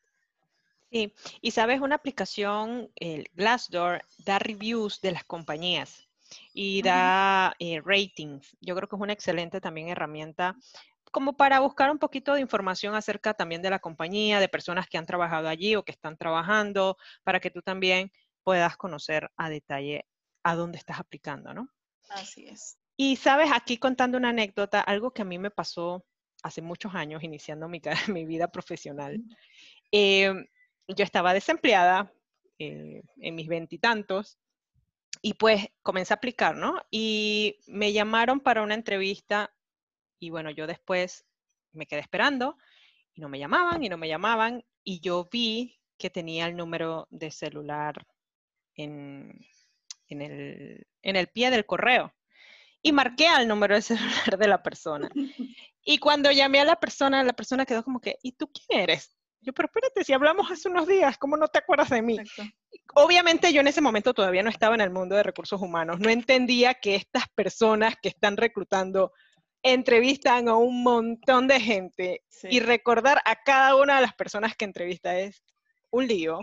Sí, 0.92 1.14
y 1.40 1.52
sabes, 1.52 1.80
una 1.80 1.96
aplicación, 1.96 2.92
el 2.96 3.30
Glassdoor, 3.34 4.04
da 4.26 4.40
reviews 4.40 5.00
de 5.00 5.12
las 5.12 5.24
compañías 5.24 6.10
y 6.54 6.82
da 6.82 7.54
eh, 7.60 7.82
ratings. 7.84 8.58
Yo 8.60 8.76
creo 8.76 8.90
que 8.90 8.96
es 8.98 9.02
una 9.02 9.14
excelente 9.14 9.62
también 9.62 9.88
herramienta 9.88 10.58
como 11.12 11.38
para 11.38 11.60
buscar 11.60 11.92
un 11.92 12.00
poquito 12.00 12.34
de 12.34 12.42
información 12.42 12.96
acerca 12.96 13.34
también 13.34 13.62
de 13.62 13.70
la 13.70 13.80
compañía, 13.80 14.40
de 14.40 14.50
personas 14.50 14.88
que 14.88 14.98
han 14.98 15.06
trabajado 15.06 15.48
allí 15.48 15.76
o 15.76 15.84
que 15.84 15.92
están 15.92 16.18
trabajando, 16.18 16.98
para 17.24 17.40
que 17.40 17.52
tú 17.52 17.62
también 17.62 18.12
puedas 18.44 18.78
conocer 18.78 19.30
a 19.36 19.50
detalle 19.50 20.06
a 20.44 20.56
dónde 20.56 20.78
estás 20.78 21.00
aplicando, 21.00 21.54
¿no? 21.54 21.70
Así 22.10 22.48
es. 22.48 22.78
Y 22.98 23.16
sabes, 23.16 23.50
aquí 23.54 23.78
contando 23.78 24.18
una 24.18 24.30
anécdota, 24.30 24.82
algo 24.82 25.12
que 25.12 25.22
a 25.22 25.26
mí 25.26 25.38
me 25.38 25.52
pasó 25.52 26.06
hace 26.44 26.62
muchos 26.62 26.96
años, 26.96 27.24
iniciando 27.24 27.68
mi, 27.68 27.82
mi 28.08 28.26
vida 28.26 28.48
profesional. 28.48 29.22
Em, 29.92 30.46
yo 30.88 31.04
estaba 31.04 31.34
desempleada 31.34 32.12
eh, 32.60 33.02
en 33.18 33.36
mis 33.36 33.48
veintitantos 33.48 34.38
y 35.22 35.36
pues 35.36 35.68
comencé 35.84 36.14
a 36.14 36.18
aplicar, 36.18 36.56
¿no? 36.56 36.82
Y 36.90 37.58
me 37.68 37.94
llamaron 37.94 38.40
para 38.40 38.64
una 38.64 38.74
entrevista 38.74 39.54
y 40.22 40.30
bueno, 40.30 40.52
yo 40.52 40.68
después 40.68 41.26
me 41.74 41.88
quedé 41.88 42.00
esperando 42.00 42.56
y 43.14 43.22
no 43.22 43.28
me 43.28 43.40
llamaban 43.40 43.84
y 43.84 43.90
no 43.90 43.98
me 43.98 44.08
llamaban 44.08 44.64
y 44.84 45.02
yo 45.02 45.28
vi 45.30 45.80
que 45.98 46.12
tenía 46.12 46.46
el 46.46 46.56
número 46.56 47.08
de 47.10 47.32
celular 47.32 48.06
en, 48.76 49.40
el, 50.10 50.86
en 51.02 51.16
el 51.16 51.28
pie 51.28 51.50
del 51.50 51.66
correo. 51.66 52.14
y 52.84 52.92
marqué 52.92 53.28
al 53.28 53.48
número 53.48 53.76
de 53.76 53.82
celular 53.82 54.38
de 54.38 54.48
la 54.48 54.64
persona. 54.64 55.10
Y 55.84 55.98
cuando 55.98 56.32
llamé 56.32 56.60
a 56.60 56.66
la 56.66 56.80
persona, 56.80 57.24
la 57.24 57.34
persona 57.34 57.66
quedó 57.66 57.84
como 57.84 58.00
que, 58.00 58.20
¿y 58.22 58.34
tú 58.34 58.52
quién 58.52 58.82
eres? 58.82 59.18
Yo, 59.40 59.52
pero 59.52 59.66
espérate, 59.66 60.04
si 60.04 60.14
hablamos 60.14 60.52
hace 60.52 60.70
unos 60.70 60.88
días, 60.88 61.18
¿cómo 61.18 61.38
no 61.38 61.48
te 61.48 61.58
acuerdas 61.58 61.90
de 61.90 62.04
mí? 62.04 62.20
Obviamente 62.94 63.52
yo 63.52 63.62
en 63.62 63.68
ese 63.68 63.82
momento 63.82 64.14
todavía 64.14 64.44
no 64.44 64.52
estaba 64.52 64.76
en 64.76 64.82
el 64.82 64.92
mundo 64.92 65.16
de 65.16 65.24
recursos 65.24 65.60
humanos, 65.60 66.00
no 66.00 66.12
entendía 66.12 66.76
que 66.76 66.94
estas 66.94 67.24
personas 67.34 67.96
que 68.00 68.10
están 68.10 68.38
reclutando 68.38 69.12
entrevistan 69.64 70.48
a 70.48 70.56
un 70.56 70.84
montón 70.84 71.48
de 71.48 71.60
gente 71.60 72.24
y 72.44 72.60
recordar 72.60 73.22
a 73.26 73.36
cada 73.44 73.76
una 73.76 73.96
de 73.96 74.02
las 74.02 74.14
personas 74.14 74.56
que 74.56 74.66
entrevista 74.66 75.18
es 75.20 75.44
un 75.92 76.08
lío. 76.08 76.40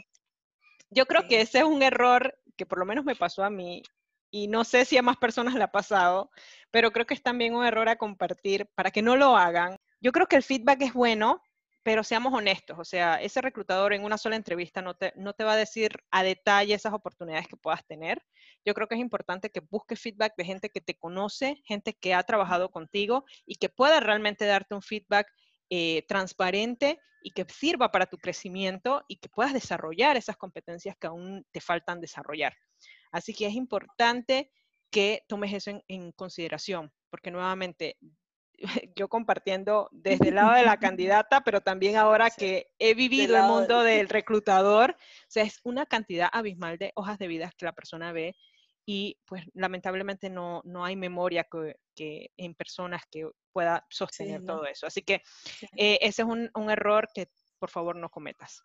Yo 0.90 1.07
creo 1.07 1.26
que 1.28 1.40
ese 1.40 1.59
es 1.59 1.64
un 1.64 1.83
error 1.83 2.38
que 2.57 2.66
por 2.66 2.78
lo 2.78 2.87
menos 2.87 3.04
me 3.04 3.16
pasó 3.16 3.44
a 3.44 3.50
mí 3.50 3.83
y 4.31 4.48
no 4.48 4.64
sé 4.64 4.85
si 4.85 4.96
a 4.96 5.02
más 5.02 5.16
personas 5.16 5.54
le 5.54 5.62
ha 5.62 5.72
pasado, 5.72 6.31
pero 6.70 6.92
creo 6.92 7.07
que 7.07 7.14
es 7.14 7.22
también 7.22 7.54
un 7.54 7.64
error 7.64 7.88
a 7.88 7.96
compartir 7.96 8.66
para 8.74 8.90
que 8.90 9.02
no 9.02 9.16
lo 9.16 9.37
hagan. 9.37 9.76
Yo 10.00 10.12
creo 10.12 10.26
que 10.26 10.37
el 10.37 10.42
feedback 10.42 10.83
es 10.83 10.92
bueno, 10.92 11.42
pero 11.88 12.05
seamos 12.05 12.35
honestos, 12.35 12.79
o 12.79 12.85
sea, 12.85 13.14
ese 13.14 13.40
reclutador 13.40 13.94
en 13.94 14.05
una 14.05 14.18
sola 14.18 14.37
entrevista 14.37 14.83
no 14.83 14.94
te, 14.94 15.14
no 15.16 15.33
te 15.33 15.42
va 15.42 15.55
a 15.55 15.57
decir 15.57 15.90
a 16.11 16.22
detalle 16.22 16.74
esas 16.74 16.92
oportunidades 16.92 17.48
que 17.48 17.57
puedas 17.57 17.83
tener. 17.87 18.22
Yo 18.62 18.74
creo 18.74 18.88
que 18.88 18.94
es 18.94 19.01
importante 19.01 19.48
que 19.48 19.61
busques 19.61 19.98
feedback 19.98 20.35
de 20.37 20.44
gente 20.44 20.68
que 20.68 20.83
te 20.83 20.98
conoce, 20.98 21.62
gente 21.64 21.94
que 21.94 22.12
ha 22.12 22.22
trabajado 22.24 22.70
contigo 22.70 23.24
y 23.46 23.55
que 23.55 23.70
pueda 23.70 24.01
realmente 24.01 24.44
darte 24.44 24.74
un 24.74 24.83
feedback 24.83 25.29
eh, 25.70 26.05
transparente 26.07 27.01
y 27.22 27.31
que 27.31 27.46
sirva 27.48 27.90
para 27.90 28.05
tu 28.05 28.18
crecimiento 28.18 29.03
y 29.09 29.16
que 29.16 29.31
puedas 29.31 29.55
desarrollar 29.55 30.18
esas 30.18 30.37
competencias 30.37 30.94
que 31.01 31.07
aún 31.07 31.46
te 31.53 31.62
faltan 31.62 32.03
desarrollar. 32.03 32.55
Así 33.12 33.33
que 33.33 33.46
es 33.46 33.55
importante 33.55 34.53
que 34.90 35.22
tomes 35.27 35.55
eso 35.55 35.83
en 35.88 36.12
consideración, 36.12 36.92
porque 37.09 37.31
nuevamente 37.31 37.96
yo 38.97 39.09
compartiendo 39.09 39.88
desde 39.92 40.29
el 40.29 40.35
lado 40.35 40.55
de 40.55 40.64
la 40.64 40.77
candidata, 40.97 41.42
pero 41.42 41.61
también 41.61 41.97
ahora 41.97 42.31
que 42.31 42.71
he 42.79 42.94
vivido 42.94 43.37
el 43.37 43.44
mundo 43.44 43.83
del 43.83 44.09
reclutador, 44.09 44.92
o 44.92 45.31
sea, 45.31 45.44
es 45.44 45.61
una 45.64 45.87
cantidad 45.87 46.29
abismal 46.33 46.79
de 46.79 46.92
hojas 46.94 47.18
de 47.18 47.29
vida 47.29 47.53
que 47.57 47.64
la 47.64 47.73
persona 47.73 48.12
ve 48.12 48.37
y 48.87 49.18
pues 49.27 49.44
lamentablemente 49.53 50.31
no, 50.31 50.62
no 50.64 50.85
hay 50.85 50.97
memoria 50.97 51.47
que, 51.94 52.31
en 52.37 52.55
personas 52.55 53.03
que 53.11 53.29
pueda 53.53 53.85
sostener 53.90 54.44
todo 54.47 54.64
eso. 54.64 54.87
Así 54.87 55.03
que 55.03 55.23
eh, 55.77 55.99
ese 56.01 56.23
es 56.23 56.29
un, 56.29 56.51
un, 56.55 56.71
error 56.71 57.07
que 57.14 57.29
por 57.59 57.68
favor 57.68 57.97
no 57.97 58.09
cometas. 58.09 58.62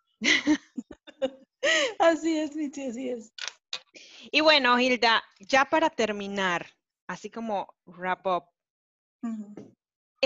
así 1.98 2.38
es, 2.38 2.56
Michi, 2.56 2.86
así 2.86 3.10
es. 3.10 3.34
Y 4.30 4.40
bueno, 4.40 4.80
Hilda, 4.80 5.22
ya 5.40 5.66
para 5.66 5.90
terminar, 5.90 6.66
así 7.06 7.30
como 7.30 7.74
wrap 7.84 8.26
up, 8.26 8.44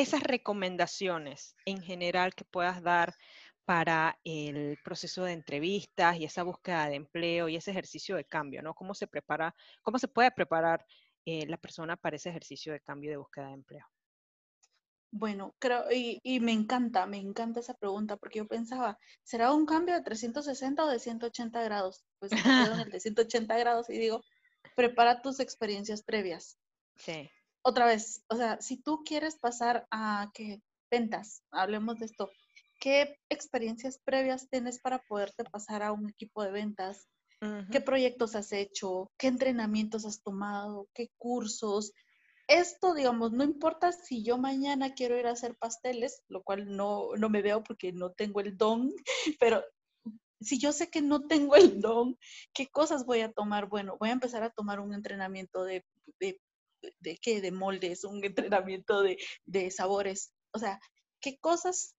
esas 0.01 0.23
recomendaciones 0.23 1.57
en 1.65 1.83
general 1.83 2.35
que 2.35 2.45
puedas 2.45 2.83
dar 2.83 3.15
para 3.65 4.19
el 4.25 4.79
proceso 4.85 5.25
de 5.25 5.33
entrevistas 5.33 6.17
y 6.17 6.25
esa 6.25 6.45
búsqueda 6.45 6.89
de 6.89 6.95
empleo 6.95 7.49
y 7.49 7.57
ese 7.57 7.73
ejercicio 7.73 8.15
de 8.17 8.25
cambio, 8.25 8.63
¿no? 8.63 8.75
¿Cómo 8.75 8.95
se 8.95 9.09
prepara, 9.09 9.55
cómo 9.83 9.99
se 9.99 10.07
puede 10.07 10.31
preparar 10.31 10.87
eh, 11.27 11.47
la 11.47 11.57
persona 11.59 11.97
para 11.97 12.17
ese 12.17 12.31
ejercicio 12.31 12.73
de 12.73 12.81
cambio 12.81 13.11
de 13.11 13.17
búsqueda 13.17 13.49
de 13.49 13.55
empleo? 13.55 13.87
Bueno, 15.11 15.55
creo, 15.59 15.91
y, 15.91 16.21
y, 16.23 16.39
me 16.39 16.53
encanta, 16.53 17.07
me 17.07 17.19
encanta 17.19 17.61
esa 17.61 17.75
pregunta, 17.75 18.17
porque 18.17 18.39
yo 18.39 18.47
pensaba, 18.47 18.99
¿será 19.25 19.53
un 19.53 19.67
cambio 19.67 19.95
de 19.95 20.03
360 20.03 20.85
o 20.85 20.89
de 20.89 20.99
180 20.99 21.63
grados? 21.63 22.05
Pues 22.21 22.33
en 22.33 22.81
el 22.81 22.91
de 22.91 23.01
180 23.01 23.59
grados 23.59 23.91
y 23.91 23.99
digo, 23.99 24.23
prepara 24.77 25.23
tus 25.23 25.41
experiencias 25.41 26.03
previas. 26.05 26.57
Sí 26.95 27.31
otra 27.63 27.87
vez, 27.87 28.25
o 28.29 28.37
sea, 28.37 28.61
si 28.61 28.77
tú 28.77 29.03
quieres 29.05 29.37
pasar 29.37 29.87
a 29.91 30.31
que 30.35 30.61
ventas, 30.91 31.43
hablemos 31.51 31.99
de 31.99 32.07
esto, 32.07 32.31
¿qué 32.81 33.19
experiencias 33.29 34.01
previas 34.05 34.49
tienes 34.49 34.81
para 34.81 35.01
poderte 35.01 35.45
pasar 35.45 35.83
a 35.83 35.93
un 35.93 36.09
equipo 36.09 36.43
de 36.43 36.51
ventas? 36.51 37.09
¿Qué 37.71 37.81
proyectos 37.81 38.35
has 38.35 38.51
hecho? 38.53 39.13
¿Qué 39.17 39.29
entrenamientos 39.29 40.05
has 40.05 40.23
tomado? 40.23 40.89
¿Qué 40.93 41.11
cursos? 41.19 41.93
Esto, 42.49 42.95
digamos, 42.95 43.31
no 43.31 43.45
importa 43.45 43.93
si 43.93 44.25
yo 44.25 44.39
mañana 44.39 44.95
quiero 44.95 45.17
ir 45.17 45.27
a 45.29 45.33
hacer 45.33 45.55
pasteles, 45.55 46.23
lo 46.27 46.43
cual 46.43 46.75
no, 46.77 47.15
no 47.17 47.29
me 47.29 47.43
veo 47.43 47.63
porque 47.63 47.93
no 47.93 48.11
tengo 48.11 48.41
el 48.41 48.57
don, 48.57 48.93
pero 49.41 49.63
si 50.41 50.59
yo 50.59 50.73
sé 50.73 50.89
que 50.91 51.03
no 51.03 51.27
tengo 51.27 51.55
el 51.55 51.81
don, 51.81 52.19
¿qué 52.55 52.67
cosas 52.67 53.05
voy 53.05 53.21
a 53.21 53.33
tomar? 53.33 53.69
Bueno, 53.69 53.97
voy 54.01 54.09
a 54.09 54.13
empezar 54.13 54.43
a 54.43 54.51
tomar 54.51 54.81
un 54.81 54.95
entrenamiento 54.95 55.63
de, 55.63 55.85
de 56.19 56.41
de 57.01 57.19
qué, 57.19 57.41
de 57.41 57.53
moldes, 57.53 58.05
un 58.05 58.25
entrenamiento 58.25 59.03
de, 59.03 59.19
de 59.47 59.71
sabores. 59.71 60.33
O 60.53 60.59
sea, 60.59 60.81
qué 61.21 61.39
cosas, 61.39 61.97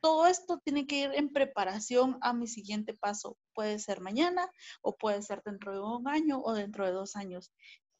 todo 0.00 0.26
esto 0.26 0.60
tiene 0.64 0.86
que 0.86 1.00
ir 1.00 1.10
en 1.14 1.32
preparación 1.32 2.18
a 2.20 2.32
mi 2.32 2.46
siguiente 2.46 2.94
paso. 2.94 3.36
Puede 3.54 3.78
ser 3.78 4.00
mañana 4.00 4.48
o 4.82 4.96
puede 4.96 5.22
ser 5.22 5.42
dentro 5.44 5.72
de 5.72 5.80
un 5.80 6.08
año 6.08 6.40
o 6.40 6.52
dentro 6.52 6.86
de 6.86 6.92
dos 6.92 7.16
años. 7.16 7.52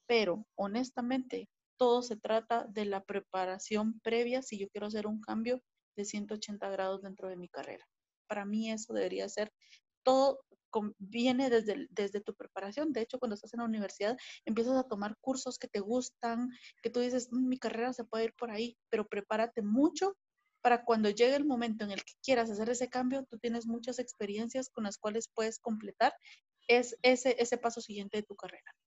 Pero 0.06 0.46
honestamente, 0.54 1.48
todo 1.76 2.02
se 2.02 2.16
trata 2.16 2.66
de 2.68 2.84
la 2.84 3.02
preparación 3.02 4.00
previa 4.00 4.42
si 4.42 4.58
yo 4.58 4.68
quiero 4.68 4.86
hacer 4.86 5.06
un 5.06 5.20
cambio 5.20 5.60
de 5.96 6.04
180 6.04 6.68
grados 6.70 7.02
dentro 7.02 7.28
de 7.28 7.36
mi 7.36 7.48
carrera. 7.48 7.84
Para 8.28 8.44
mí 8.44 8.70
eso 8.70 8.92
debería 8.92 9.28
ser 9.28 9.52
todo 10.04 10.40
viene 10.98 11.50
desde, 11.50 11.86
desde 11.90 12.20
tu 12.20 12.34
preparación. 12.34 12.92
De 12.92 13.02
hecho, 13.02 13.18
cuando 13.18 13.34
estás 13.34 13.54
en 13.54 13.60
la 13.60 13.66
universidad, 13.66 14.16
empiezas 14.44 14.76
a 14.76 14.88
tomar 14.88 15.16
cursos 15.20 15.58
que 15.58 15.68
te 15.68 15.80
gustan, 15.80 16.50
que 16.82 16.90
tú 16.90 17.00
dices, 17.00 17.28
mm, 17.32 17.48
mi 17.48 17.58
carrera 17.58 17.92
se 17.92 18.04
puede 18.04 18.24
ir 18.24 18.34
por 18.34 18.50
ahí, 18.50 18.76
pero 18.90 19.06
prepárate 19.08 19.62
mucho 19.62 20.16
para 20.62 20.84
cuando 20.84 21.10
llegue 21.10 21.36
el 21.36 21.46
momento 21.46 21.84
en 21.84 21.92
el 21.92 22.02
que 22.04 22.14
quieras 22.22 22.50
hacer 22.50 22.68
ese 22.70 22.88
cambio, 22.88 23.24
tú 23.30 23.38
tienes 23.38 23.66
muchas 23.66 23.98
experiencias 23.98 24.70
con 24.70 24.84
las 24.84 24.98
cuales 24.98 25.28
puedes 25.34 25.58
completar 25.58 26.12
es 26.68 26.96
ese, 27.02 27.36
ese 27.38 27.58
paso 27.58 27.80
siguiente 27.80 28.18
de 28.18 28.22
tu 28.24 28.36
carrera. 28.36 28.77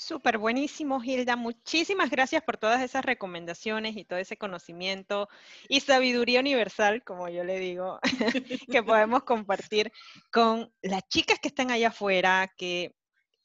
Súper 0.00 0.38
buenísimo, 0.38 1.04
Hilda. 1.04 1.36
Muchísimas 1.36 2.08
gracias 2.08 2.42
por 2.42 2.56
todas 2.56 2.80
esas 2.80 3.04
recomendaciones 3.04 3.98
y 3.98 4.06
todo 4.06 4.18
ese 4.18 4.38
conocimiento 4.38 5.28
y 5.68 5.80
sabiduría 5.80 6.40
universal, 6.40 7.04
como 7.04 7.28
yo 7.28 7.44
le 7.44 7.58
digo, 7.58 8.00
que 8.72 8.82
podemos 8.82 9.24
compartir 9.24 9.92
con 10.32 10.72
las 10.80 11.06
chicas 11.08 11.38
que 11.38 11.48
están 11.48 11.70
allá 11.70 11.88
afuera, 11.88 12.50
que 12.56 12.96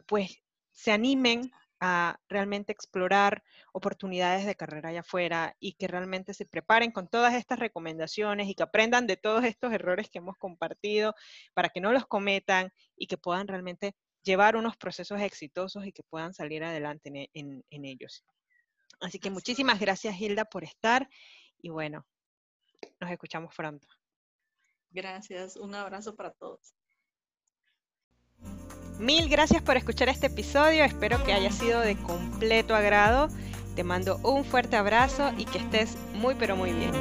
pues 0.06 0.42
se 0.72 0.94
animen 0.94 1.52
a 1.82 2.22
realmente 2.30 2.72
explorar 2.72 3.44
oportunidades 3.74 4.46
de 4.46 4.56
carrera 4.56 4.90
allá 4.90 5.02
afuera 5.02 5.58
y 5.60 5.74
que 5.74 5.90
realmente 5.90 6.34
se 6.34 6.46
preparen 6.46 6.92
con 6.92 7.10
todas 7.10 7.34
estas 7.34 7.60
recomendaciones 7.60 8.48
y 8.48 8.56
que 8.56 8.64
aprendan 8.64 9.08
de 9.08 9.18
todos 9.18 9.44
estos 9.44 9.74
errores 9.74 10.10
que 10.10 10.20
hemos 10.20 10.38
compartido 10.38 11.16
para 11.54 11.68
que 11.68 11.82
no 11.82 11.92
los 11.92 12.06
cometan 12.06 12.72
y 12.96 13.08
que 13.08 13.18
puedan 13.18 13.50
realmente 13.50 13.94
llevar 14.26 14.58
unos 14.58 14.76
procesos 14.76 15.22
exitosos 15.22 15.86
y 15.86 15.92
que 15.92 16.04
puedan 16.04 16.34
salir 16.34 16.64
adelante 16.64 17.30
en, 17.34 17.64
ellos. 17.70 18.26
Así 19.00 19.20
que 19.20 19.30
muchísimas 19.30 19.80
gracias, 19.80 20.20
Hilda, 20.20 20.46
por 20.46 20.64
estar 20.64 21.08
y 21.62 21.70
bueno, 21.70 22.06
nos 23.00 23.12
escuchamos 23.12 23.54
pronto. 23.56 23.88
Gracias, 24.90 25.56
un 25.56 25.76
abrazo 25.76 26.16
para 26.16 26.32
todos. 26.32 26.76
Mil 29.00 29.30
gracias 29.30 29.62
por 29.62 29.78
escuchar 29.78 30.10
este 30.10 30.28
episodio, 30.28 30.84
espero 30.86 31.24
que 31.24 31.34
haya 31.34 31.52
sido 31.52 31.82
de 31.82 31.96
completo 31.98 32.76
agrado. 32.76 33.28
Te 33.76 33.84
mando 33.84 34.18
un 34.24 34.46
fuerte 34.46 34.78
abrazo 34.78 35.34
y 35.38 35.46
que 35.46 35.58
estés 35.58 35.98
muy 36.14 36.34
pero 36.36 36.56
muy 36.56 36.72
bien. 36.72 36.92